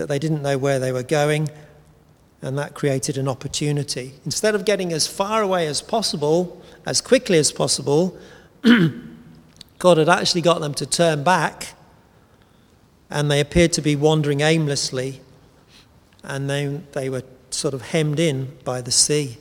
that 0.00 0.08
they 0.08 0.18
didn't 0.18 0.40
know 0.40 0.56
where 0.56 0.78
they 0.78 0.92
were 0.92 1.02
going, 1.02 1.50
and 2.40 2.56
that 2.56 2.74
created 2.74 3.18
an 3.18 3.28
opportunity. 3.28 4.14
Instead 4.24 4.54
of 4.54 4.64
getting 4.64 4.94
as 4.94 5.06
far 5.06 5.42
away 5.42 5.66
as 5.66 5.82
possible, 5.82 6.62
as 6.86 7.02
quickly 7.02 7.36
as 7.36 7.52
possible, 7.52 8.18
God 9.78 9.98
had 9.98 10.08
actually 10.08 10.40
got 10.40 10.62
them 10.62 10.72
to 10.72 10.86
turn 10.86 11.22
back, 11.22 11.74
and 13.10 13.30
they 13.30 13.40
appeared 13.40 13.74
to 13.74 13.82
be 13.82 13.94
wandering 13.94 14.40
aimlessly, 14.40 15.20
and 16.24 16.48
they, 16.48 16.80
they 16.92 17.10
were 17.10 17.24
sort 17.50 17.74
of 17.74 17.82
hemmed 17.82 18.18
in 18.18 18.56
by 18.64 18.80
the 18.80 18.90
sea. 18.90 19.36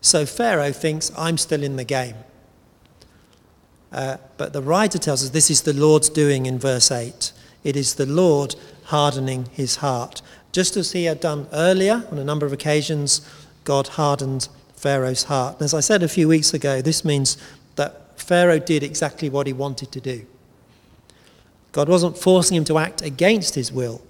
So 0.00 0.26
Pharaoh 0.26 0.72
thinks, 0.72 1.12
I'm 1.16 1.38
still 1.38 1.62
in 1.62 1.76
the 1.76 1.84
game. 1.84 2.16
Uh, 3.92 4.16
but 4.36 4.52
the 4.52 4.62
writer 4.62 4.98
tells 4.98 5.22
us 5.22 5.30
this 5.30 5.48
is 5.48 5.62
the 5.62 5.72
Lord's 5.72 6.08
doing 6.08 6.46
in 6.46 6.58
verse 6.58 6.90
8. 6.90 7.32
It 7.62 7.76
is 7.76 7.94
the 7.94 8.06
Lord 8.06 8.56
hardening 8.86 9.46
his 9.52 9.76
heart. 9.76 10.22
Just 10.52 10.76
as 10.76 10.92
he 10.92 11.04
had 11.04 11.20
done 11.20 11.48
earlier 11.52 12.06
on 12.10 12.18
a 12.18 12.24
number 12.24 12.46
of 12.46 12.52
occasions, 12.52 13.20
God 13.64 13.88
hardened 13.88 14.48
Pharaoh's 14.74 15.24
heart. 15.24 15.56
And 15.56 15.62
as 15.62 15.74
I 15.74 15.80
said 15.80 16.02
a 16.02 16.08
few 16.08 16.28
weeks 16.28 16.54
ago, 16.54 16.80
this 16.80 17.04
means 17.04 17.36
that 17.74 18.18
Pharaoh 18.20 18.58
did 18.58 18.82
exactly 18.82 19.28
what 19.28 19.46
he 19.46 19.52
wanted 19.52 19.92
to 19.92 20.00
do. 20.00 20.26
God 21.72 21.88
wasn't 21.88 22.16
forcing 22.16 22.56
him 22.56 22.64
to 22.64 22.78
act 22.78 23.02
against 23.02 23.54
his 23.54 23.70
will, 23.70 24.00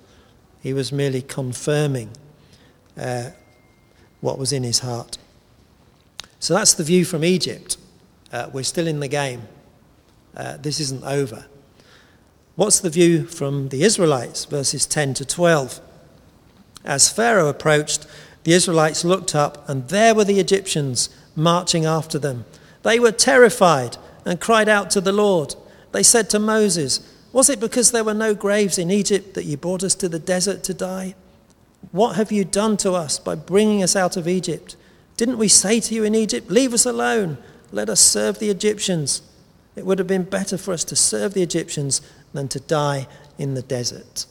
he 0.62 0.73
was 0.73 0.92
merely 0.92 1.23
confirming 1.23 2.11
uh, 2.99 3.30
what 4.21 4.38
was 4.38 4.52
in 4.52 4.62
his 4.62 4.80
heart. 4.80 5.18
So 6.38 6.54
that's 6.54 6.75
the 6.75 6.85
view 6.85 7.04
from 7.04 7.25
Egypt. 7.25 7.76
Uh, 8.33 8.50
we're 8.52 8.62
still 8.62 8.87
in 8.87 9.00
the 9.00 9.09
game. 9.09 9.42
Uh, 10.37 10.59
this 10.59 10.80
isn't 10.80 11.02
over. 11.04 11.47
What's 12.57 12.81
the 12.81 12.89
view 12.89 13.27
from 13.27 13.69
the 13.69 13.83
Israelites, 13.83 14.47
verses 14.47 14.87
10 14.87 15.13
to 15.15 15.27
12? 15.27 15.79
As 16.87 17.13
Pharaoh 17.13 17.49
approached, 17.51 18.07
the 18.45 18.55
Israelites 18.55 19.05
looked 19.05 19.35
up, 19.35 19.69
and 19.69 19.87
there 19.89 20.15
were 20.15 20.25
the 20.25 20.41
Egyptians 20.41 21.11
marching 21.35 21.85
after 21.85 22.19
them. 22.19 22.47
They 22.83 22.99
were 22.99 23.13
terrified 23.13 23.99
and 24.25 24.41
cried 24.41 24.71
out 24.71 24.89
to 24.93 25.03
the 25.03 25.13
Lord. 25.13 25.55
They 25.93 26.03
said 26.03 26.31
to 26.31 26.39
Moses, 26.39 27.07
Was 27.31 27.51
it 27.51 27.61
because 27.61 27.91
there 27.91 28.05
were 28.05 28.15
no 28.15 28.35
graves 28.35 28.79
in 28.79 28.91
Egypt 28.91 29.35
that 29.35 29.45
you 29.45 29.59
brought 29.59 29.85
us 29.85 29.95
to 29.97 30.09
the 30.09 30.19
desert 30.19 30.65
to 30.65 30.73
die? 30.73 31.15
What 31.93 32.17
have 32.17 32.33
you 32.33 32.47
done 32.47 32.79
to 32.79 32.93
us 32.93 33.19
by 33.19 33.35
bringing 33.35 33.83
us 33.83 33.95
out 33.95 34.17
of 34.17 34.27
Egypt? 34.27 34.77
Didn't 35.19 35.37
we 35.37 35.49
say 35.49 35.79
to 35.81 35.95
you 35.95 36.05
in 36.05 36.15
Egypt, 36.15 36.51
Leave 36.51 36.73
us 36.73 36.87
alone, 36.87 37.37
let 37.71 37.91
us 37.91 38.01
serve 38.01 38.39
the 38.39 38.49
Egyptians? 38.49 39.21
It 39.77 39.85
would 39.85 39.99
have 39.99 40.09
been 40.09 40.23
better 40.23 40.57
for 40.57 40.73
us 40.73 40.85
to 40.85 40.97
serve 40.97 41.35
the 41.35 41.43
Egyptians 41.43 42.01
than 42.33 42.49
to 42.49 42.61
die 42.61 43.06
in 43.38 43.54
the 43.54 43.62
desert. 43.62 44.26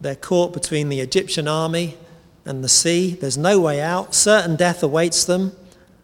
They're 0.00 0.14
caught 0.14 0.52
between 0.52 0.88
the 0.88 1.00
Egyptian 1.00 1.48
army 1.48 1.96
and 2.44 2.62
the 2.62 2.68
sea. 2.68 3.14
There's 3.14 3.38
no 3.38 3.60
way 3.60 3.80
out. 3.80 4.14
Certain 4.14 4.56
death 4.56 4.82
awaits 4.82 5.24
them. 5.24 5.52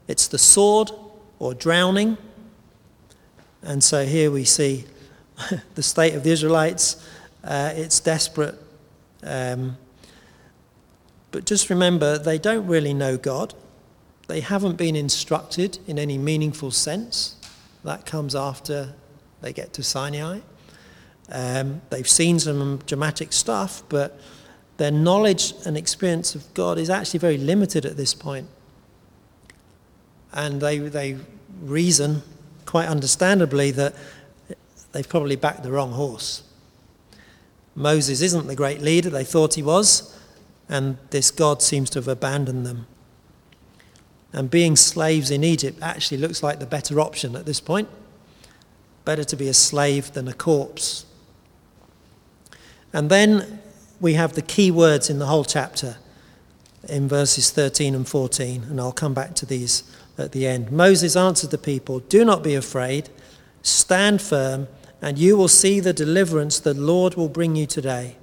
It's 0.09 0.27
the 0.27 0.39
sword 0.39 0.91
or 1.39 1.55
drowning. 1.55 2.17
And 3.63 3.85
so 3.85 4.07
here 4.07 4.31
we 4.31 4.45
see 4.45 4.87
the 5.75 5.83
state 5.83 6.15
of 6.15 6.25
the 6.25 6.31
Israelites. 6.31 7.07
Uh, 7.45 7.73
it's 7.75 8.01
desperate 8.01 8.57
um, 9.23 9.77
but 11.31 11.45
just 11.45 11.71
remember, 11.71 12.19
they 12.19 12.39
don't 12.39 12.67
really 12.67 12.95
know 12.95 13.17
God. 13.17 13.55
They 14.27 14.41
haven't 14.41 14.77
been 14.77 14.97
instructed 14.97 15.79
in 15.87 15.99
any 15.99 16.19
meaningful 16.19 16.71
sense. 16.71 17.37
That 17.85 18.07
comes 18.07 18.35
after 18.35 18.95
they 19.41 19.53
get 19.53 19.73
to 19.75 19.83
Sinai. 19.83 20.41
Um, 21.31 21.81
they've 21.91 22.09
seen 22.09 22.39
some 22.39 22.79
dramatic 22.87 23.33
stuff, 23.33 23.83
but 23.89 24.19
their 24.79 24.91
knowledge 24.91 25.55
and 25.65 25.77
experience 25.77 26.35
of 26.35 26.53
God 26.55 26.79
is 26.79 26.91
actually 26.91 27.21
very 27.21 27.37
limited 27.37 27.85
at 27.85 27.97
this 27.97 28.15
point. 28.15 28.49
And 30.33 30.61
they, 30.61 30.79
they 30.79 31.19
reason, 31.61 32.23
quite 32.67 32.89
understandably, 32.89 33.71
that 33.73 33.95
they've 34.93 35.09
probably 35.09 35.37
backed 35.37 35.63
the 35.63 35.71
wrong 35.71 35.93
horse. 35.93 36.43
Moses 37.75 38.21
isn't 38.21 38.47
the 38.47 38.57
great 38.57 38.81
leader 38.81 39.11
they 39.11 39.25
thought 39.25 39.55
he 39.55 39.63
was, 39.63 40.17
and 40.69 40.99
this 41.11 41.31
God 41.31 41.63
seems 41.63 41.91
to 41.91 41.99
have 41.99 42.09
abandoned 42.09 42.67
them. 42.67 42.87
And 44.33 44.51
being 44.51 44.77
slaves 44.77 45.31
in 45.31 45.43
Egypt 45.43 45.79
actually 45.83 46.19
looks 46.19 46.43
like 46.43 46.59
the 46.59 46.67
better 46.67 47.01
option 47.01 47.35
at 47.37 47.47
this 47.47 47.61
point. 47.61 47.89
Better 49.11 49.25
to 49.25 49.37
be 49.37 49.49
a 49.49 49.55
slave 49.55 50.13
than 50.13 50.29
a 50.29 50.33
corpse. 50.33 51.05
And 52.93 53.11
then 53.11 53.61
we 54.01 54.15
have 54.15 54.35
the 54.35 54.41
key 54.41 54.71
words 54.71 55.11
in 55.11 55.19
the 55.19 55.27
whole 55.27 55.43
chapter 55.45 55.97
in 56.89 57.09
verses 57.09 57.51
13 57.51 57.97
and 57.97 58.07
14, 58.07 58.67
and 58.71 58.81
I'll 58.81 58.93
come 58.93 59.13
back 59.13 59.35
to 59.35 59.47
these 59.47 59.83
at 60.17 60.31
the 60.31 60.47
end. 60.47 60.71
Moses 60.71 61.17
answered 61.17 61.51
the 61.51 61.59
people, 61.59 61.99
Do 61.99 62.25
not 62.25 62.45
be 62.45 62.55
afraid, 62.55 63.09
stand 63.63 64.23
firm, 64.23 64.69
and 65.03 65.19
you 65.19 65.37
will 65.37 65.49
see 65.49 65.81
the 65.81 65.93
deliverance 65.93 66.61
the 66.61 66.73
Lord 66.73 67.17
will 67.17 67.29
bring 67.29 67.57
you 67.57 67.67
today. 67.67 68.15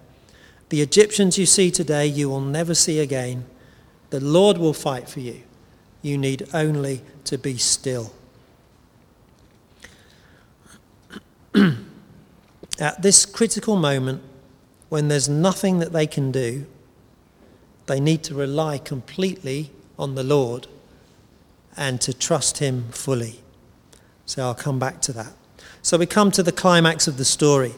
The 0.69 0.81
Egyptians 0.81 1.37
you 1.37 1.47
see 1.47 1.69
today, 1.69 2.07
you 2.07 2.29
will 2.29 2.39
never 2.39 2.73
see 2.73 3.01
again. 3.01 3.43
The 4.09 4.21
Lord 4.21 4.57
will 4.57 4.71
fight 4.71 5.09
for 5.09 5.19
you. 5.19 5.43
You 6.01 6.17
need 6.17 6.47
only 6.53 7.01
to 7.25 7.37
be 7.37 7.57
still. 7.57 8.13
At 12.79 13.01
this 13.01 13.25
critical 13.25 13.75
moment, 13.75 14.21
when 14.89 15.07
there's 15.07 15.27
nothing 15.27 15.79
that 15.79 15.93
they 15.93 16.07
can 16.07 16.31
do, 16.31 16.65
they 17.87 17.99
need 17.99 18.23
to 18.23 18.35
rely 18.35 18.77
completely 18.77 19.71
on 19.97 20.15
the 20.15 20.23
Lord 20.23 20.67
and 21.75 21.99
to 22.01 22.13
trust 22.13 22.59
Him 22.59 22.85
fully. 22.91 23.41
So 24.25 24.43
I'll 24.43 24.55
come 24.55 24.79
back 24.79 25.01
to 25.03 25.13
that. 25.13 25.33
So 25.81 25.97
we 25.97 26.05
come 26.05 26.31
to 26.31 26.43
the 26.43 26.51
climax 26.51 27.07
of 27.07 27.17
the 27.17 27.25
story 27.25 27.73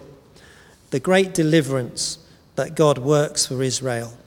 the 0.89 0.99
great 0.99 1.33
deliverance 1.33 2.17
that 2.55 2.75
God 2.75 2.97
works 2.97 3.45
for 3.45 3.61
Israel. 3.61 4.17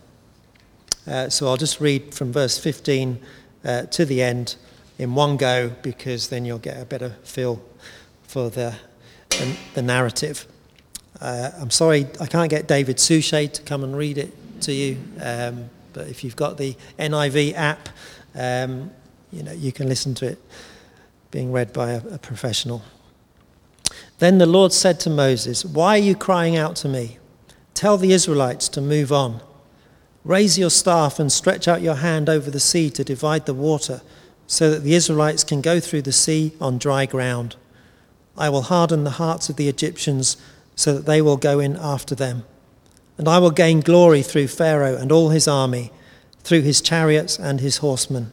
Uh, 1.07 1.29
so 1.29 1.49
I'll 1.49 1.57
just 1.57 1.81
read 1.81 2.15
from 2.15 2.33
verse 2.33 2.59
15 2.59 3.19
uh, 3.65 3.83
to 3.83 4.05
the 4.05 4.23
end 4.23 4.57
in 4.99 5.15
one 5.15 5.37
go 5.37 5.71
because 5.83 6.29
then 6.29 6.45
you'll 6.45 6.59
get 6.59 6.81
a 6.81 6.85
better 6.85 7.17
feel 7.25 7.61
for 8.23 8.49
the, 8.49 8.77
the, 9.39 9.57
the 9.75 9.83
narrative. 9.83 10.47
Uh, 11.21 11.51
I'm 11.61 11.71
sorry 11.71 12.07
I 12.21 12.27
can't 12.27 12.51
get 12.51 12.67
David 12.67 12.99
Suchet 12.99 13.55
to 13.55 13.63
come 13.63 13.85
and 13.85 13.97
read 13.97 14.19
it 14.19 14.33
to 14.63 14.73
you, 14.73 14.99
um, 15.21 15.71
but 15.93 16.09
if 16.09 16.25
you've 16.25 16.37
got 16.37 16.57
the 16.57 16.77
NIV 16.99 17.55
app, 17.55 17.89
um, 18.35 18.91
you 19.31 19.43
know 19.43 19.53
you 19.53 19.73
can 19.73 19.89
listen 19.89 20.15
to 20.17 20.27
it 20.27 20.39
being 21.31 21.53
read 21.53 21.73
by 21.73 21.93
a, 21.93 22.03
a 22.09 22.19
professional. 22.19 22.83
Then 24.19 24.39
the 24.39 24.47
Lord 24.47 24.73
said 24.73 25.01
to 25.01 25.11
Moses, 25.11 25.65
"Why 25.65 25.97
are 25.97 26.03
you 26.03 26.17
crying 26.17 26.57
out 26.57 26.77
to 26.77 26.89
me? 26.89 27.19
Tell 27.75 27.97
the 27.97 28.13
Israelites 28.13 28.69
to 28.71 28.81
move 28.81 29.13
on." 29.13 29.41
Raise 30.25 30.57
your 30.57 30.71
staff 30.71 31.19
and 31.19 31.33
stretch 31.33 31.67
out 31.67 31.83
your 31.83 31.97
hand 31.97 32.29
over 32.29 32.49
the 32.49 32.61
sea 32.61 32.91
to 32.91 33.03
divide 33.03 33.47
the 33.47 33.55
water, 33.55 34.03
so 34.47 34.71
that 34.71 34.85
the 34.85 34.95
Israelites 34.95 35.43
can 35.43 35.61
go 35.61 35.81
through 35.81 36.03
the 36.03 36.13
sea 36.13 36.53
on 36.61 36.79
dry 36.79 37.07
ground. 37.07 37.57
I 38.37 38.49
will 38.49 38.63
harden 38.63 39.05
the 39.05 39.11
hearts 39.11 39.49
of 39.49 39.57
the 39.57 39.69
Egyptians 39.69 40.37
so 40.75 40.95
that 40.95 41.07
they 41.07 41.21
will 41.21 41.37
go 41.37 41.61
in 41.61 41.77
after 41.77 42.15
them. 42.15 42.45
And 43.19 43.29
I 43.29 43.39
will 43.39 43.51
gain 43.51 43.81
glory 43.81 44.23
through 44.23 44.49
Pharaoh 44.49 44.97
and 44.97 45.13
all 45.13 45.29
his 45.29 45.47
army, 45.47 45.93
through 46.43 46.63
his 46.63 46.81
chariots 46.81 47.39
and 47.39 47.61
his 47.61 47.79
horsemen. 47.79 48.33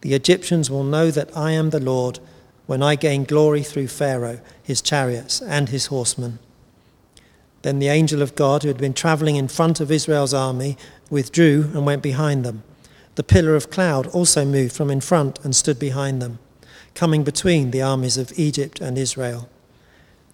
The 0.00 0.14
Egyptians 0.14 0.70
will 0.70 0.84
know 0.84 1.10
that 1.10 1.36
I 1.36 1.52
am 1.52 1.70
the 1.70 1.80
Lord 1.80 2.18
when 2.66 2.82
I 2.82 2.94
gain 2.94 3.24
glory 3.24 3.62
through 3.62 3.88
Pharaoh, 3.88 4.40
his 4.62 4.80
chariots, 4.80 5.42
and 5.42 5.68
his 5.68 5.86
horsemen. 5.86 6.38
Then 7.62 7.78
the 7.78 7.88
angel 7.88 8.22
of 8.22 8.34
God, 8.34 8.62
who 8.62 8.68
had 8.68 8.78
been 8.78 8.94
traveling 8.94 9.36
in 9.36 9.48
front 9.48 9.80
of 9.80 9.90
Israel's 9.90 10.32
army, 10.32 10.78
withdrew 11.10 11.70
and 11.74 11.84
went 11.84 12.02
behind 12.02 12.44
them. 12.44 12.62
The 13.16 13.22
pillar 13.22 13.54
of 13.54 13.70
cloud 13.70 14.06
also 14.08 14.44
moved 14.44 14.72
from 14.74 14.90
in 14.90 15.00
front 15.00 15.44
and 15.44 15.54
stood 15.54 15.78
behind 15.78 16.22
them, 16.22 16.38
coming 16.94 17.24
between 17.24 17.70
the 17.70 17.82
armies 17.82 18.16
of 18.16 18.38
Egypt 18.38 18.80
and 18.80 18.98
Israel. 18.98 19.48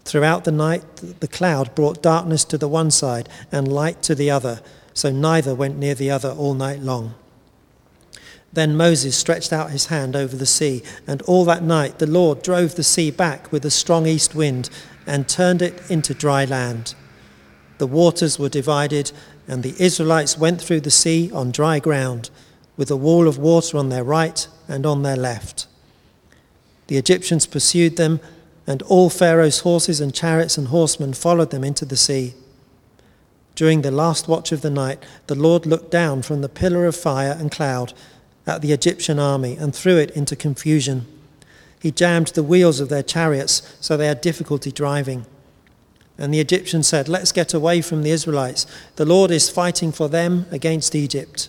Throughout 0.04 0.44
the 0.44 0.52
night, 0.52 0.84
the 1.20 1.28
cloud 1.28 1.74
brought 1.74 2.02
darkness 2.02 2.44
to 2.44 2.58
the 2.58 2.68
one 2.68 2.90
side 2.90 3.28
and 3.50 3.66
light 3.66 4.02
to 4.02 4.14
the 4.14 4.30
other, 4.30 4.60
so 4.94 5.10
neither 5.10 5.54
went 5.54 5.78
near 5.78 5.94
the 5.94 6.10
other 6.10 6.30
all 6.30 6.54
night 6.54 6.80
long. 6.80 7.14
Then 8.52 8.76
Moses 8.76 9.16
stretched 9.16 9.52
out 9.52 9.70
his 9.70 9.86
hand 9.86 10.16
over 10.16 10.36
the 10.36 10.46
sea, 10.46 10.82
and 11.06 11.20
all 11.22 11.44
that 11.44 11.62
night 11.62 11.98
the 11.98 12.06
Lord 12.06 12.40
drove 12.42 12.74
the 12.74 12.84
sea 12.84 13.10
back 13.10 13.50
with 13.52 13.64
a 13.64 13.70
strong 13.70 14.06
east 14.06 14.34
wind 14.34 14.70
and 15.06 15.28
turned 15.28 15.60
it 15.60 15.90
into 15.90 16.14
dry 16.14 16.44
land. 16.44 16.94
The 17.78 17.86
waters 17.86 18.38
were 18.38 18.48
divided, 18.48 19.12
and 19.46 19.62
the 19.62 19.74
Israelites 19.78 20.38
went 20.38 20.62
through 20.62 20.80
the 20.80 20.90
sea 20.90 21.30
on 21.32 21.50
dry 21.50 21.78
ground, 21.80 22.30
with 22.76 22.90
a 22.90 22.96
wall 22.96 23.28
of 23.28 23.38
water 23.38 23.76
on 23.76 23.88
their 23.88 24.04
right 24.04 24.48
and 24.68 24.86
on 24.86 25.02
their 25.02 25.16
left. 25.16 25.66
The 26.86 26.96
Egyptians 26.96 27.46
pursued 27.46 27.96
them, 27.96 28.20
and 28.66 28.82
all 28.82 29.10
Pharaoh's 29.10 29.60
horses 29.60 30.00
and 30.00 30.14
chariots 30.14 30.58
and 30.58 30.68
horsemen 30.68 31.12
followed 31.14 31.50
them 31.50 31.64
into 31.64 31.84
the 31.84 31.96
sea. 31.96 32.34
During 33.54 33.82
the 33.82 33.90
last 33.90 34.28
watch 34.28 34.52
of 34.52 34.60
the 34.60 34.70
night, 34.70 35.02
the 35.28 35.34
Lord 35.34 35.66
looked 35.66 35.90
down 35.90 36.22
from 36.22 36.42
the 36.42 36.48
pillar 36.48 36.84
of 36.84 36.94
fire 36.94 37.36
and 37.38 37.50
cloud 37.50 37.94
at 38.46 38.60
the 38.60 38.72
Egyptian 38.72 39.18
army 39.18 39.56
and 39.56 39.74
threw 39.74 39.96
it 39.96 40.10
into 40.10 40.36
confusion. 40.36 41.06
He 41.80 41.90
jammed 41.90 42.28
the 42.28 42.42
wheels 42.42 42.80
of 42.80 42.88
their 42.88 43.02
chariots 43.02 43.76
so 43.80 43.96
they 43.96 44.06
had 44.06 44.20
difficulty 44.20 44.70
driving. 44.70 45.26
And 46.18 46.32
the 46.32 46.40
Egyptians 46.40 46.86
said, 46.86 47.08
Let's 47.08 47.32
get 47.32 47.54
away 47.54 47.82
from 47.82 48.02
the 48.02 48.10
Israelites. 48.10 48.66
The 48.96 49.04
Lord 49.04 49.30
is 49.30 49.50
fighting 49.50 49.92
for 49.92 50.08
them 50.08 50.46
against 50.50 50.94
Egypt. 50.94 51.48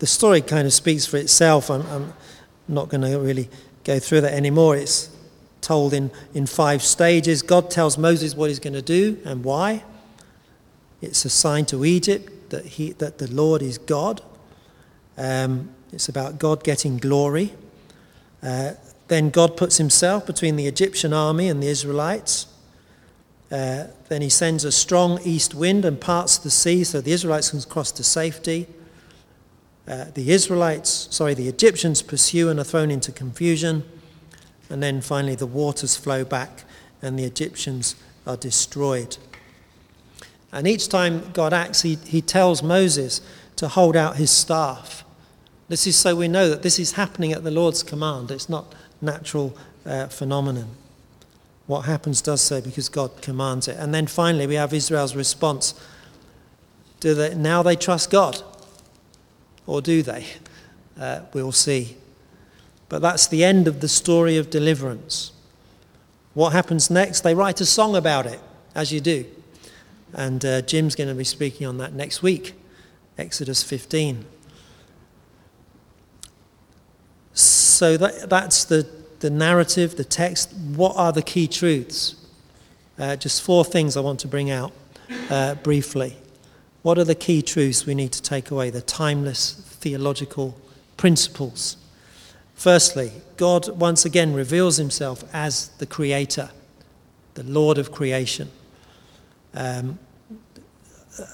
the 0.00 0.06
story 0.06 0.40
kind 0.40 0.66
of 0.66 0.72
speaks 0.72 1.06
for 1.06 1.18
itself. 1.18 1.70
I'm, 1.70 1.86
I'm 1.86 2.14
not 2.66 2.88
going 2.88 3.02
to 3.02 3.18
really 3.18 3.48
go 3.84 3.98
through 3.98 4.22
that 4.22 4.32
anymore. 4.32 4.74
It's 4.74 5.10
told 5.60 5.92
in, 5.92 6.10
in 6.34 6.46
five 6.46 6.82
stages. 6.82 7.42
God 7.42 7.70
tells 7.70 7.98
Moses 7.98 8.34
what 8.34 8.48
he's 8.48 8.58
going 8.58 8.74
to 8.74 8.82
do 8.82 9.18
and 9.24 9.44
why. 9.44 9.84
It's 11.02 11.24
a 11.26 11.30
sign 11.30 11.66
to 11.66 11.84
Egypt 11.84 12.50
that, 12.50 12.64
he, 12.64 12.92
that 12.92 13.18
the 13.18 13.30
Lord 13.30 13.62
is 13.62 13.76
God. 13.76 14.22
Um, 15.18 15.70
it's 15.92 16.08
about 16.08 16.38
God 16.38 16.64
getting 16.64 16.96
glory. 16.96 17.52
Uh, 18.42 18.72
then 19.08 19.28
God 19.28 19.54
puts 19.54 19.76
himself 19.76 20.26
between 20.26 20.56
the 20.56 20.66
Egyptian 20.66 21.12
army 21.12 21.48
and 21.48 21.62
the 21.62 21.68
Israelites. 21.68 22.46
Uh, 23.52 23.88
then 24.08 24.22
he 24.22 24.30
sends 24.30 24.64
a 24.64 24.72
strong 24.72 25.20
east 25.24 25.54
wind 25.54 25.84
and 25.84 26.00
parts 26.00 26.38
the 26.38 26.50
sea 26.50 26.84
so 26.84 27.02
the 27.02 27.12
Israelites 27.12 27.50
can 27.50 27.60
cross 27.62 27.92
to 27.92 28.02
safety. 28.02 28.66
Uh, 29.90 30.04
the 30.14 30.30
Israelites, 30.30 31.08
sorry, 31.10 31.34
the 31.34 31.48
Egyptians 31.48 32.00
pursue 32.00 32.48
and 32.48 32.60
are 32.60 32.64
thrown 32.64 32.92
into 32.92 33.10
confusion. 33.10 33.82
And 34.68 34.80
then 34.80 35.00
finally 35.00 35.34
the 35.34 35.46
waters 35.46 35.96
flow 35.96 36.24
back 36.24 36.62
and 37.02 37.18
the 37.18 37.24
Egyptians 37.24 37.96
are 38.24 38.36
destroyed. 38.36 39.16
And 40.52 40.68
each 40.68 40.88
time 40.88 41.32
God 41.32 41.52
acts, 41.52 41.82
he, 41.82 41.96
he 42.06 42.22
tells 42.22 42.62
Moses 42.62 43.20
to 43.56 43.66
hold 43.66 43.96
out 43.96 44.16
his 44.16 44.30
staff. 44.30 45.04
This 45.68 45.88
is 45.88 45.96
so 45.96 46.14
we 46.14 46.28
know 46.28 46.48
that 46.48 46.62
this 46.62 46.78
is 46.78 46.92
happening 46.92 47.32
at 47.32 47.42
the 47.42 47.50
Lord's 47.50 47.82
command. 47.82 48.30
It's 48.30 48.48
not 48.48 48.72
natural 49.00 49.56
uh, 49.84 50.06
phenomenon. 50.06 50.68
What 51.66 51.82
happens 51.82 52.22
does 52.22 52.40
so 52.40 52.60
because 52.60 52.88
God 52.88 53.22
commands 53.22 53.66
it. 53.66 53.76
And 53.76 53.92
then 53.92 54.06
finally, 54.06 54.46
we 54.46 54.54
have 54.54 54.72
Israel's 54.72 55.16
response. 55.16 55.74
Do 57.00 57.14
they, 57.14 57.34
now 57.34 57.62
they 57.64 57.76
trust 57.76 58.10
God, 58.10 58.42
or 59.70 59.80
do 59.80 60.02
they? 60.02 60.26
Uh, 60.98 61.20
we'll 61.32 61.52
see. 61.52 61.96
But 62.88 63.02
that's 63.02 63.28
the 63.28 63.44
end 63.44 63.68
of 63.68 63.80
the 63.80 63.86
story 63.86 64.36
of 64.36 64.50
deliverance. 64.50 65.30
what 66.34 66.52
happens 66.52 66.90
next? 66.90 67.20
They 67.20 67.36
write 67.36 67.60
a 67.60 67.66
song 67.66 67.94
about 67.94 68.26
it, 68.26 68.40
as 68.74 68.92
you 68.92 69.00
do. 69.00 69.26
And 70.12 70.44
uh, 70.44 70.62
Jim's 70.62 70.96
going 70.96 71.08
to 71.08 71.14
be 71.14 71.22
speaking 71.22 71.68
on 71.68 71.78
that 71.78 71.92
next 71.92 72.20
week, 72.20 72.54
Exodus 73.16 73.62
15. 73.62 74.24
So 77.32 77.96
that, 77.96 78.28
that's 78.28 78.64
the, 78.64 78.88
the 79.20 79.30
narrative, 79.30 79.96
the 79.96 80.04
text. 80.04 80.52
What 80.52 80.96
are 80.96 81.12
the 81.12 81.22
key 81.22 81.46
truths? 81.46 82.16
Uh, 82.98 83.14
just 83.14 83.40
four 83.40 83.64
things 83.64 83.96
I 83.96 84.00
want 84.00 84.18
to 84.20 84.28
bring 84.28 84.50
out 84.50 84.72
uh, 85.30 85.54
briefly. 85.54 86.16
What 86.82 86.98
are 86.98 87.04
the 87.04 87.14
key 87.14 87.42
truths 87.42 87.84
we 87.84 87.94
need 87.94 88.12
to 88.12 88.22
take 88.22 88.50
away, 88.50 88.70
the 88.70 88.80
timeless 88.80 89.52
theological 89.80 90.58
principles? 90.96 91.76
Firstly, 92.54 93.12
God 93.36 93.68
once 93.68 94.04
again 94.04 94.32
reveals 94.32 94.76
himself 94.78 95.24
as 95.34 95.68
the 95.78 95.86
creator, 95.86 96.50
the 97.34 97.42
Lord 97.42 97.76
of 97.76 97.92
creation. 97.92 98.50
Um, 99.54 99.98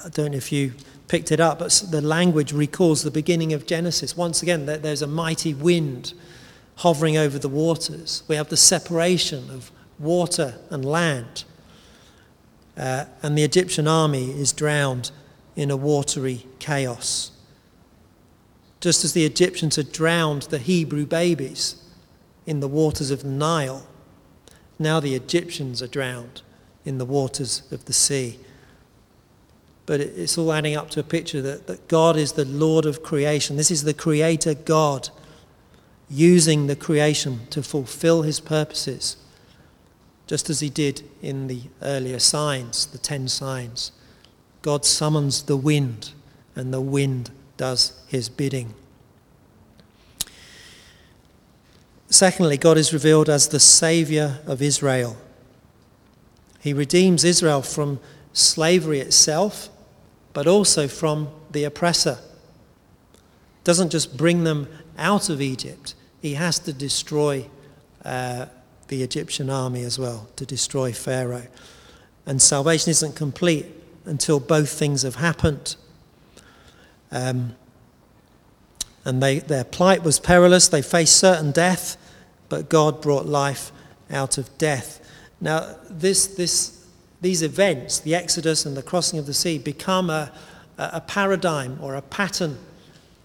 I 0.04 0.09
don't 0.09 0.32
know 0.32 0.37
if 0.37 0.50
you 0.50 0.72
picked 1.06 1.30
it 1.30 1.38
up, 1.38 1.61
but 1.61 1.85
the 1.90 2.00
language 2.00 2.52
recalls 2.52 3.04
the 3.04 3.11
beginning 3.11 3.52
of 3.52 3.66
Genesis. 3.66 4.16
Once 4.16 4.42
again, 4.42 4.66
there's 4.66 5.02
a 5.02 5.06
mighty 5.06 5.54
wind 5.54 6.12
hovering 6.76 7.16
over 7.16 7.38
the 7.38 7.48
waters. 7.48 8.24
We 8.26 8.35
have 8.35 8.48
the 8.48 8.56
separation 8.56 9.50
of 9.50 9.70
water 9.98 10.56
and 10.70 10.85
land. 10.85 11.44
Uh, 12.76 13.04
and 13.22 13.38
the 13.38 13.44
Egyptian 13.44 13.87
army 13.87 14.30
is 14.30 14.52
drowned 14.52 15.12
in 15.57 15.71
a 15.71 15.77
watery 15.77 16.47
chaos. 16.59 17.33
Just 18.81 19.05
as 19.05 19.14
the 19.14 19.25
Egyptians 19.25 19.77
had 19.77 19.90
drowned 19.90 20.42
the 20.42 20.59
Hebrew 20.59 21.07
babies 21.07 21.83
in 22.45 22.61
the 22.61 22.69
waters 22.69 23.11
of 23.11 23.23
the 23.23 23.29
Nile, 23.29 23.87
now 24.79 25.01
the 25.01 25.14
Egyptians 25.14 25.83
are 25.83 25.88
drowned 25.88 26.42
in 26.85 26.99
the 26.99 27.07
waters 27.07 27.62
of 27.73 27.87
the 27.87 27.92
sea. 27.92 28.38
But 29.87 30.01
it's 30.01 30.37
all 30.37 30.53
adding 30.53 30.77
up 30.77 30.90
to 30.90 31.01
a 31.01 31.05
picture 31.05 31.40
that, 31.42 31.66
that 31.66 31.88
God 31.88 32.16
is 32.16 32.33
the 32.33 32.45
Lord 32.45 32.85
of 32.85 33.03
creation. 33.03 33.57
This 33.57 33.71
is 33.71 33.85
the 33.85 33.95
Creator 33.95 34.55
God 34.55 35.09
using 36.11 36.66
the 36.66 36.77
creation 36.77 37.47
to 37.51 37.62
fulfill 37.62 38.23
his 38.23 38.40
purposes, 38.40 39.16
just 40.27 40.51
as 40.51 40.61
he 40.61 40.71
did 40.71 41.03
in 41.23 41.47
the 41.47 41.62
earlier 41.83 42.19
signs, 42.19 42.87
the 42.87 42.99
ten 42.99 43.27
signs. 43.27 43.92
God 44.66 44.85
summons 44.85 45.44
the 45.44 45.57
wind, 45.57 46.11
and 46.57 46.74
the 46.74 46.81
wind 46.81 47.31
does 47.57 48.02
his 48.09 48.29
bidding. 48.29 48.74
Secondly, 52.09 52.57
God 52.57 52.76
is 52.76 52.92
revealed 52.92 53.29
as 53.31 53.46
the 53.46 53.61
Saviour 53.61 54.40
of 54.44 54.61
Israel. 54.61 55.16
He 56.59 56.72
redeems 56.72 57.22
Israel 57.22 57.62
from 57.62 58.00
slavery 58.33 58.98
itself, 58.98 59.68
but 60.33 60.48
also 60.48 60.88
from 60.88 61.29
the 61.52 61.62
oppressor. 61.62 62.18
Doesn't 63.62 63.90
just 63.90 64.16
bring 64.16 64.42
them 64.42 64.66
out 64.98 65.29
of 65.31 65.40
Egypt, 65.40 65.94
he 66.20 66.35
has 66.35 66.59
to 66.59 66.72
destroy 66.72 67.46
uh, 68.05 68.46
the 68.88 69.05
Egyptian 69.05 69.48
army 69.48 69.85
as 69.85 69.96
well, 69.96 70.26
to 70.35 70.44
destroy 70.44 70.92
Pharaoh. 70.92 71.46
And 72.26 72.42
salvation 72.42 72.90
isn't 72.90 73.14
complete 73.14 73.76
until 74.07 74.40
both 74.40 74.71
things 74.71 75.03
have 75.03 75.16
happened. 75.16 75.77
Um, 77.11 77.55
and 79.05 79.23
they, 79.23 79.38
their 79.38 79.64
plight 79.64 80.03
was 80.03 80.19
perilous. 80.19 80.69
They 80.69 80.83
faced 80.83 81.16
certain 81.16 81.53
death, 81.53 81.97
but 82.49 82.69
God 82.69 83.01
brought 83.03 83.27
life 83.27 83.71
out 84.11 84.38
of 84.38 84.57
death. 84.59 85.01
Now, 85.40 85.77
this, 85.90 86.27
this, 86.27 86.87
these 87.21 87.42
events, 87.42 88.01
the 88.01 88.14
Exodus 88.14 88.66
and 88.66 88.77
the 88.77 88.83
crossing 88.83 89.19
of 89.19 89.27
the 89.27 89.35
sea, 89.35 89.59
become 89.59 90.11
a, 90.11 90.33
a 90.79 91.01
paradigm 91.01 91.79
or 91.81 91.95
a 91.95 92.03
pattern 92.03 92.59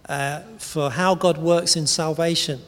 uh, 0.10 0.42
for 0.58 0.90
how 0.90 1.16
God 1.16 1.38
works 1.38 1.76
in 1.76 1.88
salvation. 1.88 2.60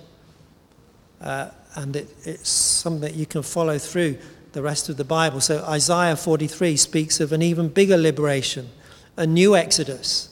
Uh, 1.21 1.49
and 1.75 1.95
it, 1.95 2.07
it's 2.23 2.49
something 2.49 3.01
that 3.01 3.15
you 3.15 3.25
can 3.25 3.43
follow 3.43 3.77
through 3.77 4.17
the 4.53 4.61
rest 4.61 4.87
of 4.87 4.97
the 4.97 5.03
Bible. 5.03 5.41
So 5.41 5.63
Isaiah 5.65 6.15
43 6.15 6.77
speaks 6.77 7.19
of 7.19 7.31
an 7.31 7.41
even 7.41 7.69
bigger 7.69 7.97
liberation, 7.97 8.69
a 9.17 9.27
new 9.27 9.55
exodus, 9.55 10.29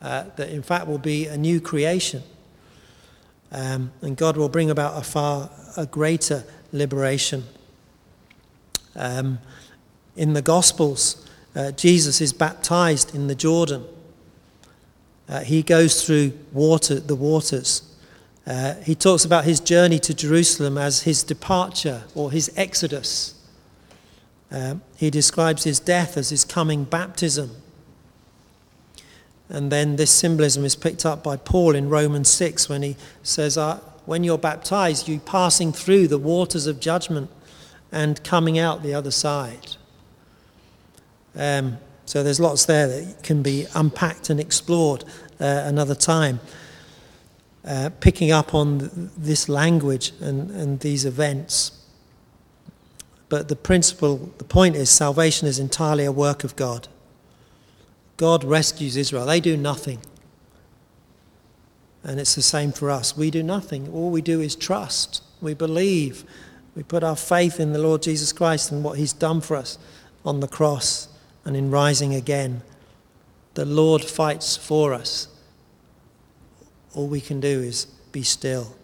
uh, 0.00 0.24
that 0.36 0.48
in 0.48 0.62
fact 0.62 0.86
will 0.86 0.98
be 0.98 1.26
a 1.26 1.36
new 1.36 1.60
creation. 1.60 2.22
Um, 3.50 3.92
and 4.00 4.16
God 4.16 4.36
will 4.36 4.48
bring 4.48 4.70
about 4.70 4.96
a 4.96 5.04
far 5.04 5.50
a 5.76 5.86
greater 5.86 6.44
liberation. 6.72 7.44
Um, 8.94 9.38
in 10.16 10.32
the 10.32 10.42
Gospels, 10.42 11.26
uh, 11.54 11.70
Jesus 11.72 12.20
is 12.20 12.32
baptized 12.32 13.14
in 13.14 13.26
the 13.26 13.34
Jordan. 13.34 13.84
Uh, 15.28 15.40
he 15.40 15.62
goes 15.62 16.04
through 16.04 16.32
water, 16.52 16.96
the 16.96 17.14
waters. 17.14 17.82
Uh, 18.46 18.74
he 18.76 18.94
talks 18.94 19.24
about 19.24 19.44
his 19.44 19.60
journey 19.60 19.98
to 19.98 20.14
Jerusalem 20.14 20.78
as 20.78 21.02
his 21.02 21.22
departure 21.22 22.04
or 22.14 22.30
his 22.30 22.50
exodus. 22.56 23.37
Um, 24.50 24.82
he 24.96 25.10
describes 25.10 25.64
his 25.64 25.78
death 25.78 26.16
as 26.16 26.30
his 26.30 26.44
coming 26.44 26.84
baptism. 26.84 27.50
And 29.48 29.72
then 29.72 29.96
this 29.96 30.10
symbolism 30.10 30.64
is 30.64 30.76
picked 30.76 31.06
up 31.06 31.22
by 31.22 31.36
Paul 31.36 31.74
in 31.74 31.88
Romans 31.88 32.28
6 32.28 32.68
when 32.68 32.82
he 32.82 32.96
says, 33.22 33.56
uh, 33.56 33.78
When 34.04 34.24
you're 34.24 34.38
baptized, 34.38 35.08
you're 35.08 35.20
passing 35.20 35.72
through 35.72 36.08
the 36.08 36.18
waters 36.18 36.66
of 36.66 36.80
judgment 36.80 37.30
and 37.90 38.22
coming 38.22 38.58
out 38.58 38.82
the 38.82 38.94
other 38.94 39.10
side. 39.10 39.76
Um, 41.34 41.78
so 42.04 42.22
there's 42.22 42.40
lots 42.40 42.64
there 42.64 42.88
that 42.88 43.22
can 43.22 43.42
be 43.42 43.66
unpacked 43.74 44.30
and 44.30 44.40
explored 44.40 45.04
uh, 45.40 45.62
another 45.64 45.94
time. 45.94 46.40
Uh, 47.64 47.90
picking 48.00 48.32
up 48.32 48.54
on 48.54 49.10
this 49.16 49.48
language 49.48 50.12
and, 50.20 50.50
and 50.50 50.80
these 50.80 51.04
events. 51.04 51.77
But 53.28 53.48
the 53.48 53.56
principle, 53.56 54.32
the 54.38 54.44
point 54.44 54.76
is, 54.76 54.90
salvation 54.90 55.48
is 55.48 55.58
entirely 55.58 56.04
a 56.04 56.12
work 56.12 56.44
of 56.44 56.56
God. 56.56 56.88
God 58.16 58.42
rescues 58.42 58.96
Israel. 58.96 59.26
They 59.26 59.40
do 59.40 59.56
nothing. 59.56 60.00
And 62.02 62.18
it's 62.18 62.34
the 62.34 62.42
same 62.42 62.72
for 62.72 62.90
us. 62.90 63.16
We 63.16 63.30
do 63.30 63.42
nothing. 63.42 63.92
All 63.92 64.10
we 64.10 64.22
do 64.22 64.40
is 64.40 64.56
trust. 64.56 65.22
We 65.40 65.54
believe. 65.54 66.24
We 66.74 66.82
put 66.82 67.04
our 67.04 67.16
faith 67.16 67.60
in 67.60 67.72
the 67.72 67.78
Lord 67.78 68.02
Jesus 68.02 68.32
Christ 68.32 68.72
and 68.72 68.82
what 68.82 68.98
he's 68.98 69.12
done 69.12 69.40
for 69.40 69.56
us 69.56 69.78
on 70.24 70.40
the 70.40 70.48
cross 70.48 71.08
and 71.44 71.56
in 71.56 71.70
rising 71.70 72.14
again. 72.14 72.62
The 73.54 73.64
Lord 73.64 74.04
fights 74.04 74.56
for 74.56 74.94
us. 74.94 75.28
All 76.94 77.08
we 77.08 77.20
can 77.20 77.40
do 77.40 77.60
is 77.60 77.84
be 78.12 78.22
still. 78.22 78.77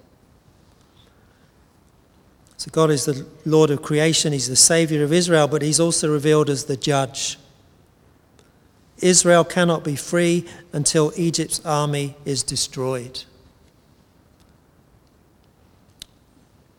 So 2.65 2.71
God 2.73 2.91
is 2.91 3.05
the 3.05 3.27
Lord 3.45 3.69
of 3.69 3.83
creation, 3.83 4.33
He's 4.33 4.49
the 4.49 4.57
Savior 4.57 5.05
of 5.05 5.13
Israel, 5.13 5.47
but 5.47 5.61
He's 5.61 5.79
also 5.79 6.11
revealed 6.11 6.49
as 6.49 6.65
the 6.65 6.79
judge. 6.79 7.39
Israel 9.01 9.45
cannot 9.45 9.85
be 9.85 9.97
free 9.97 10.49
until 10.73 11.13
Egypt's 11.15 11.61
army 11.67 12.17
is 12.25 12.43
destroyed. 12.43 13.25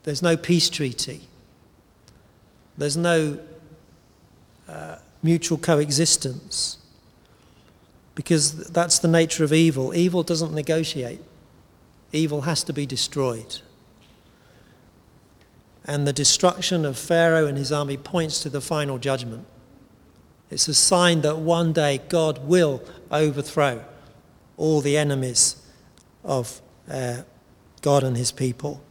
There's 0.02 0.24
no 0.24 0.36
peace 0.36 0.72
treaty. 0.72 1.22
There's 2.80 2.98
no 2.98 3.38
uh, 4.68 4.96
mutual 5.22 5.60
coexistence 5.60 6.80
because 8.16 8.70
that's 8.72 8.98
the 8.98 9.08
nature 9.08 9.44
of 9.44 9.54
evil. 9.54 9.94
Evil 9.94 10.24
doesn't 10.24 10.52
negotiate, 10.52 11.22
evil 12.12 12.42
has 12.42 12.64
to 12.64 12.74
be 12.74 12.88
destroyed. 12.88 13.62
And 15.86 16.08
the 16.08 16.14
destruction 16.14 16.84
of 16.84 16.98
Pharaoh 16.98 17.46
and 17.46 17.58
his 17.58 17.72
army 17.72 17.96
points 17.96 18.42
to 18.42 18.50
the 18.50 18.62
final 18.62 18.98
judgment. 18.98 19.46
It's 20.50 20.68
a 20.68 20.74
sign 20.74 21.22
that 21.22 21.38
one 21.38 21.74
day 21.74 22.02
God 22.10 22.48
will 22.48 22.82
overthrow 23.12 23.84
all 24.58 24.82
the 24.82 24.98
enemies 24.98 25.62
of 26.24 26.62
uh, 26.90 27.22
God 27.82 28.04
and 28.04 28.18
his 28.18 28.32
people. 28.32 28.82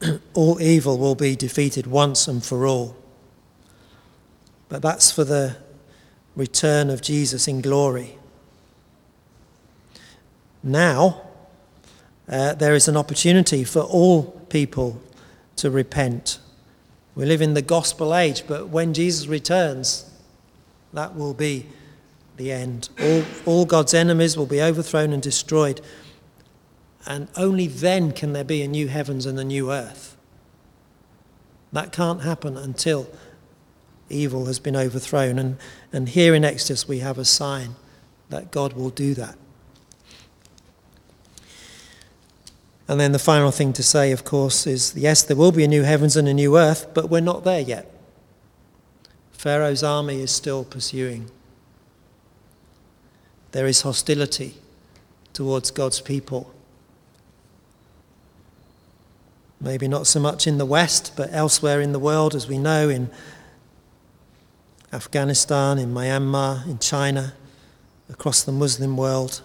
all 0.34 0.60
evil 0.60 0.98
will 0.98 1.14
be 1.14 1.36
defeated 1.36 1.86
once 1.86 2.28
and 2.28 2.44
for 2.44 2.66
all. 2.66 2.96
But 4.68 4.82
that's 4.82 5.10
for 5.10 5.24
the 5.24 5.56
return 6.36 6.90
of 6.90 7.02
Jesus 7.02 7.46
in 7.46 7.60
glory. 7.60 8.18
Now, 10.62 11.22
uh, 12.28 12.54
there 12.54 12.74
is 12.74 12.88
an 12.88 12.96
opportunity 12.96 13.64
for 13.64 13.80
all 13.80 14.43
people 14.54 15.02
to 15.56 15.68
repent. 15.68 16.38
We 17.16 17.26
live 17.26 17.42
in 17.42 17.54
the 17.54 17.60
gospel 17.60 18.14
age, 18.14 18.44
but 18.46 18.68
when 18.68 18.94
Jesus 18.94 19.26
returns, 19.26 20.08
that 20.92 21.16
will 21.16 21.34
be 21.34 21.66
the 22.36 22.52
end. 22.52 22.88
All, 23.02 23.24
all 23.46 23.64
God's 23.64 23.94
enemies 23.94 24.36
will 24.36 24.46
be 24.46 24.62
overthrown 24.62 25.12
and 25.12 25.20
destroyed. 25.20 25.80
And 27.04 27.26
only 27.36 27.66
then 27.66 28.12
can 28.12 28.32
there 28.32 28.44
be 28.44 28.62
a 28.62 28.68
new 28.68 28.86
heavens 28.86 29.26
and 29.26 29.40
a 29.40 29.44
new 29.44 29.72
earth. 29.72 30.16
That 31.72 31.90
can't 31.90 32.22
happen 32.22 32.56
until 32.56 33.10
evil 34.08 34.46
has 34.46 34.60
been 34.60 34.76
overthrown. 34.76 35.36
And, 35.36 35.56
and 35.92 36.10
here 36.10 36.32
in 36.32 36.44
Exodus, 36.44 36.86
we 36.86 37.00
have 37.00 37.18
a 37.18 37.24
sign 37.24 37.74
that 38.28 38.52
God 38.52 38.74
will 38.74 38.90
do 38.90 39.14
that. 39.14 39.36
And 42.86 43.00
then 43.00 43.12
the 43.12 43.18
final 43.18 43.50
thing 43.50 43.72
to 43.74 43.82
say, 43.82 44.12
of 44.12 44.24
course, 44.24 44.66
is 44.66 44.94
yes, 44.96 45.22
there 45.22 45.36
will 45.36 45.52
be 45.52 45.64
a 45.64 45.68
new 45.68 45.82
heavens 45.82 46.16
and 46.16 46.28
a 46.28 46.34
new 46.34 46.58
earth, 46.58 46.92
but 46.92 47.08
we're 47.08 47.20
not 47.20 47.44
there 47.44 47.60
yet. 47.60 47.90
Pharaoh's 49.32 49.82
army 49.82 50.20
is 50.20 50.30
still 50.30 50.64
pursuing. 50.64 51.30
There 53.52 53.66
is 53.66 53.82
hostility 53.82 54.54
towards 55.32 55.70
God's 55.70 56.00
people. 56.00 56.52
Maybe 59.60 59.88
not 59.88 60.06
so 60.06 60.20
much 60.20 60.46
in 60.46 60.58
the 60.58 60.66
West, 60.66 61.12
but 61.16 61.32
elsewhere 61.32 61.80
in 61.80 61.92
the 61.92 61.98
world, 61.98 62.34
as 62.34 62.48
we 62.48 62.58
know, 62.58 62.88
in 62.90 63.10
Afghanistan, 64.92 65.78
in 65.78 65.94
Myanmar, 65.94 66.66
in 66.66 66.78
China, 66.78 67.32
across 68.10 68.42
the 68.42 68.52
Muslim 68.52 68.96
world. 68.96 69.40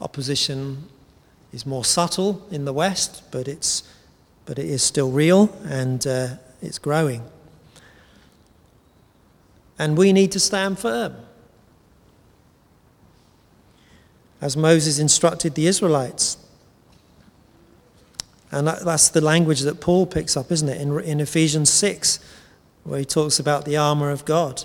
Opposition 0.00 0.88
is 1.52 1.66
more 1.66 1.84
subtle 1.84 2.46
in 2.50 2.64
the 2.64 2.72
West, 2.72 3.22
but, 3.30 3.48
it's, 3.48 3.82
but 4.44 4.58
it 4.58 4.66
is 4.66 4.82
still 4.82 5.10
real 5.10 5.54
and 5.64 6.06
uh, 6.06 6.28
it's 6.62 6.78
growing. 6.78 7.22
And 9.78 9.96
we 9.96 10.12
need 10.12 10.30
to 10.32 10.40
stand 10.40 10.78
firm. 10.78 11.16
As 14.40 14.56
Moses 14.56 14.98
instructed 14.98 15.54
the 15.54 15.66
Israelites. 15.66 16.38
And 18.52 18.66
that, 18.66 18.84
that's 18.84 19.08
the 19.08 19.20
language 19.20 19.60
that 19.60 19.80
Paul 19.80 20.06
picks 20.06 20.36
up, 20.36 20.50
isn't 20.50 20.68
it, 20.68 20.80
in, 20.80 20.98
in 21.00 21.20
Ephesians 21.20 21.70
6, 21.70 22.18
where 22.84 22.98
he 22.98 23.04
talks 23.04 23.38
about 23.38 23.64
the 23.64 23.76
armour 23.76 24.10
of 24.10 24.24
God. 24.24 24.64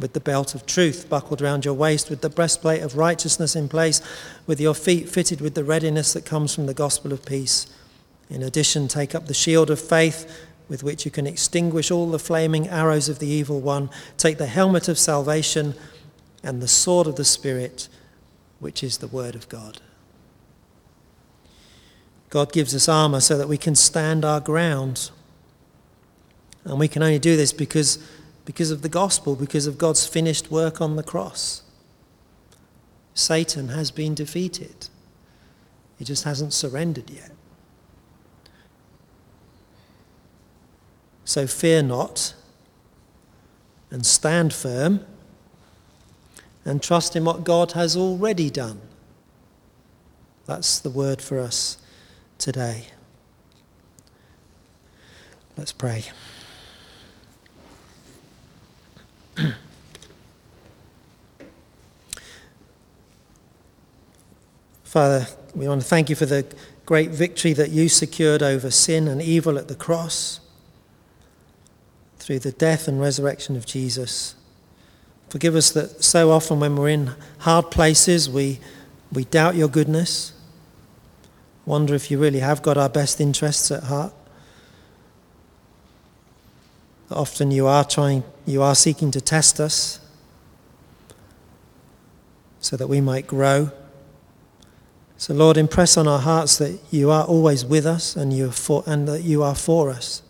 with 0.00 0.12
the 0.14 0.20
belt 0.20 0.54
of 0.54 0.66
truth 0.66 1.08
buckled 1.08 1.40
round 1.40 1.64
your 1.64 1.74
waist, 1.74 2.10
with 2.10 2.20
the 2.20 2.30
breastplate 2.30 2.82
of 2.82 2.96
righteousness 2.96 3.54
in 3.54 3.68
place, 3.68 4.00
with 4.46 4.60
your 4.60 4.74
feet 4.74 5.08
fitted 5.08 5.40
with 5.40 5.54
the 5.54 5.64
readiness 5.64 6.12
that 6.12 6.24
comes 6.24 6.54
from 6.54 6.66
the 6.66 6.74
gospel 6.74 7.12
of 7.12 7.24
peace. 7.24 7.66
In 8.28 8.42
addition, 8.42 8.88
take 8.88 9.14
up 9.14 9.26
the 9.26 9.34
shield 9.34 9.70
of 9.70 9.80
faith 9.80 10.46
with 10.68 10.84
which 10.84 11.04
you 11.04 11.10
can 11.10 11.26
extinguish 11.26 11.90
all 11.90 12.10
the 12.10 12.18
flaming 12.18 12.68
arrows 12.68 13.08
of 13.08 13.18
the 13.18 13.26
evil 13.26 13.60
one. 13.60 13.90
Take 14.16 14.38
the 14.38 14.46
helmet 14.46 14.88
of 14.88 14.98
salvation 14.98 15.74
and 16.44 16.62
the 16.62 16.68
sword 16.68 17.08
of 17.08 17.16
the 17.16 17.24
Spirit, 17.24 17.88
which 18.60 18.84
is 18.84 18.98
the 18.98 19.08
word 19.08 19.34
of 19.34 19.48
God. 19.48 19.80
God 22.30 22.52
gives 22.52 22.74
us 22.74 22.88
armor 22.88 23.20
so 23.20 23.36
that 23.36 23.48
we 23.48 23.58
can 23.58 23.74
stand 23.74 24.24
our 24.24 24.38
ground. 24.38 25.10
And 26.64 26.78
we 26.78 26.86
can 26.86 27.02
only 27.02 27.18
do 27.18 27.36
this 27.36 27.52
because 27.52 27.98
because 28.44 28.70
of 28.70 28.82
the 28.82 28.88
gospel, 28.88 29.36
because 29.36 29.66
of 29.66 29.78
God's 29.78 30.06
finished 30.06 30.50
work 30.50 30.80
on 30.80 30.96
the 30.96 31.02
cross. 31.02 31.62
Satan 33.14 33.68
has 33.68 33.90
been 33.90 34.14
defeated. 34.14 34.88
He 35.98 36.04
just 36.04 36.24
hasn't 36.24 36.52
surrendered 36.52 37.10
yet. 37.10 37.32
So 41.24 41.46
fear 41.46 41.82
not 41.82 42.34
and 43.90 44.04
stand 44.04 44.52
firm 44.52 45.04
and 46.64 46.82
trust 46.82 47.14
in 47.16 47.24
what 47.24 47.44
God 47.44 47.72
has 47.72 47.96
already 47.96 48.50
done. 48.50 48.80
That's 50.46 50.78
the 50.78 50.90
word 50.90 51.22
for 51.22 51.38
us 51.38 51.78
today. 52.38 52.86
Let's 55.56 55.72
pray. 55.72 56.04
Father, 64.84 65.26
we 65.54 65.68
want 65.68 65.80
to 65.82 65.86
thank 65.86 66.10
you 66.10 66.16
for 66.16 66.26
the 66.26 66.46
great 66.84 67.10
victory 67.10 67.52
that 67.52 67.70
you 67.70 67.88
secured 67.88 68.42
over 68.42 68.70
sin 68.70 69.06
and 69.06 69.22
evil 69.22 69.56
at 69.58 69.68
the 69.68 69.74
cross 69.76 70.40
through 72.18 72.40
the 72.40 72.52
death 72.52 72.88
and 72.88 73.00
resurrection 73.00 73.56
of 73.56 73.64
Jesus. 73.66 74.34
Forgive 75.28 75.54
us 75.54 75.70
that 75.70 76.02
so 76.02 76.30
often 76.32 76.58
when 76.58 76.74
we're 76.76 76.88
in 76.88 77.12
hard 77.38 77.70
places, 77.70 78.28
we, 78.28 78.58
we 79.12 79.24
doubt 79.24 79.54
your 79.54 79.68
goodness, 79.68 80.32
wonder 81.64 81.94
if 81.94 82.10
you 82.10 82.18
really 82.18 82.40
have 82.40 82.62
got 82.62 82.76
our 82.76 82.88
best 82.88 83.20
interests 83.20 83.70
at 83.70 83.84
heart. 83.84 84.12
Often 87.10 87.50
you 87.50 87.66
are 87.66 87.84
trying, 87.84 88.22
you 88.46 88.62
are 88.62 88.74
seeking 88.74 89.10
to 89.10 89.20
test 89.20 89.58
us 89.58 89.98
so 92.60 92.76
that 92.76 92.86
we 92.86 93.00
might 93.00 93.26
grow. 93.26 93.72
So, 95.16 95.34
Lord, 95.34 95.56
impress 95.56 95.96
on 95.96 96.06
our 96.06 96.20
hearts 96.20 96.56
that 96.58 96.78
you 96.90 97.10
are 97.10 97.24
always 97.24 97.64
with 97.64 97.84
us 97.84 98.16
and, 98.16 98.32
you 98.32 98.50
for, 98.50 98.84
and 98.86 99.08
that 99.08 99.22
you 99.22 99.42
are 99.42 99.54
for 99.54 99.90
us. 99.90 100.22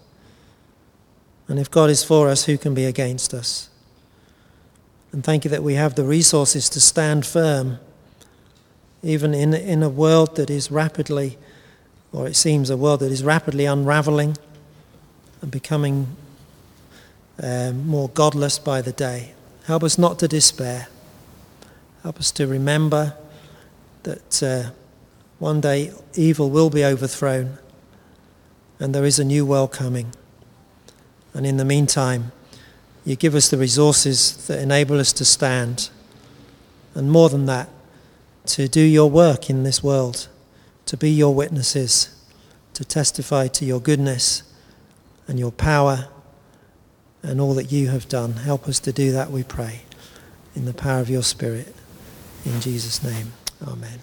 And 1.48 1.58
if 1.58 1.70
God 1.70 1.90
is 1.90 2.02
for 2.02 2.28
us, 2.28 2.46
who 2.46 2.56
can 2.56 2.74
be 2.74 2.84
against 2.84 3.34
us? 3.34 3.68
And 5.12 5.22
thank 5.22 5.44
you 5.44 5.50
that 5.50 5.62
we 5.62 5.74
have 5.74 5.96
the 5.96 6.04
resources 6.04 6.68
to 6.70 6.80
stand 6.80 7.26
firm, 7.26 7.78
even 9.02 9.34
in, 9.34 9.52
in 9.52 9.82
a 9.82 9.88
world 9.88 10.36
that 10.36 10.48
is 10.48 10.70
rapidly, 10.70 11.36
or 12.12 12.26
it 12.26 12.36
seems 12.36 12.70
a 12.70 12.76
world 12.76 13.00
that 13.00 13.12
is 13.12 13.22
rapidly 13.22 13.66
unraveling 13.66 14.36
and 15.42 15.50
becoming 15.50 16.16
um, 17.42 17.87
more 17.87 18.09
godless 18.11 18.59
by 18.59 18.83
the 18.83 18.92
day. 18.92 19.33
Help 19.66 19.83
us 19.83 19.98
not 19.98 20.18
to 20.18 20.29
despair. 20.29 20.88
Help 22.03 22.18
us 22.18 22.31
to 22.33 22.46
remember 22.46 23.14
that 24.03 24.42
uh, 24.42 24.70
one 25.38 25.61
day 25.61 25.92
evil 26.14 26.50
will 26.50 26.70
be 26.70 26.85
overthrown 26.85 27.59
and 28.79 28.94
there 28.94 29.05
is 29.05 29.18
a 29.18 29.24
new 29.24 29.44
world 29.44 29.72
coming. 29.72 30.12
And 31.35 31.46
in 31.46 31.59
the 31.59 31.64
meantime, 31.64 32.33
you 33.05 33.14
give 33.14 33.35
us 33.35 33.48
the 33.48 33.59
resources 33.59 34.46
that 34.46 34.59
enable 34.59 34.98
us 34.98 35.12
to 35.14 35.24
stand. 35.24 35.90
And 36.94 37.11
more 37.11 37.29
than 37.29 37.46
that, 37.46 37.68
to 38.46 38.68
do 38.68 38.81
your 38.81 39.09
work 39.09 39.50
in 39.50 39.62
this 39.62 39.83
world, 39.83 40.29
to 40.87 40.96
be 40.96 41.11
your 41.11 41.35
witnesses, 41.35 42.14
to 42.74 42.85
testify 42.85 43.48
to 43.48 43.64
your 43.64 43.81
goodness 43.81 44.42
and 45.29 45.38
your 45.38 45.53
power 45.53 46.09
and 47.22 47.40
all 47.40 47.54
that 47.54 47.70
you 47.70 47.88
have 47.88 48.09
done. 48.09 48.33
Help 48.35 48.68
us 48.68 48.78
to 48.80 48.92
do 48.92 49.12
that, 49.12 49.30
we 49.30 49.42
pray, 49.42 49.83
in 50.54 50.64
the 50.64 50.74
power 50.74 51.00
of 51.00 51.11
your 51.11 51.22
Spirit. 51.22 51.74
In 52.44 52.61
Jesus' 52.61 53.02
name, 53.02 53.33
amen. 53.66 54.00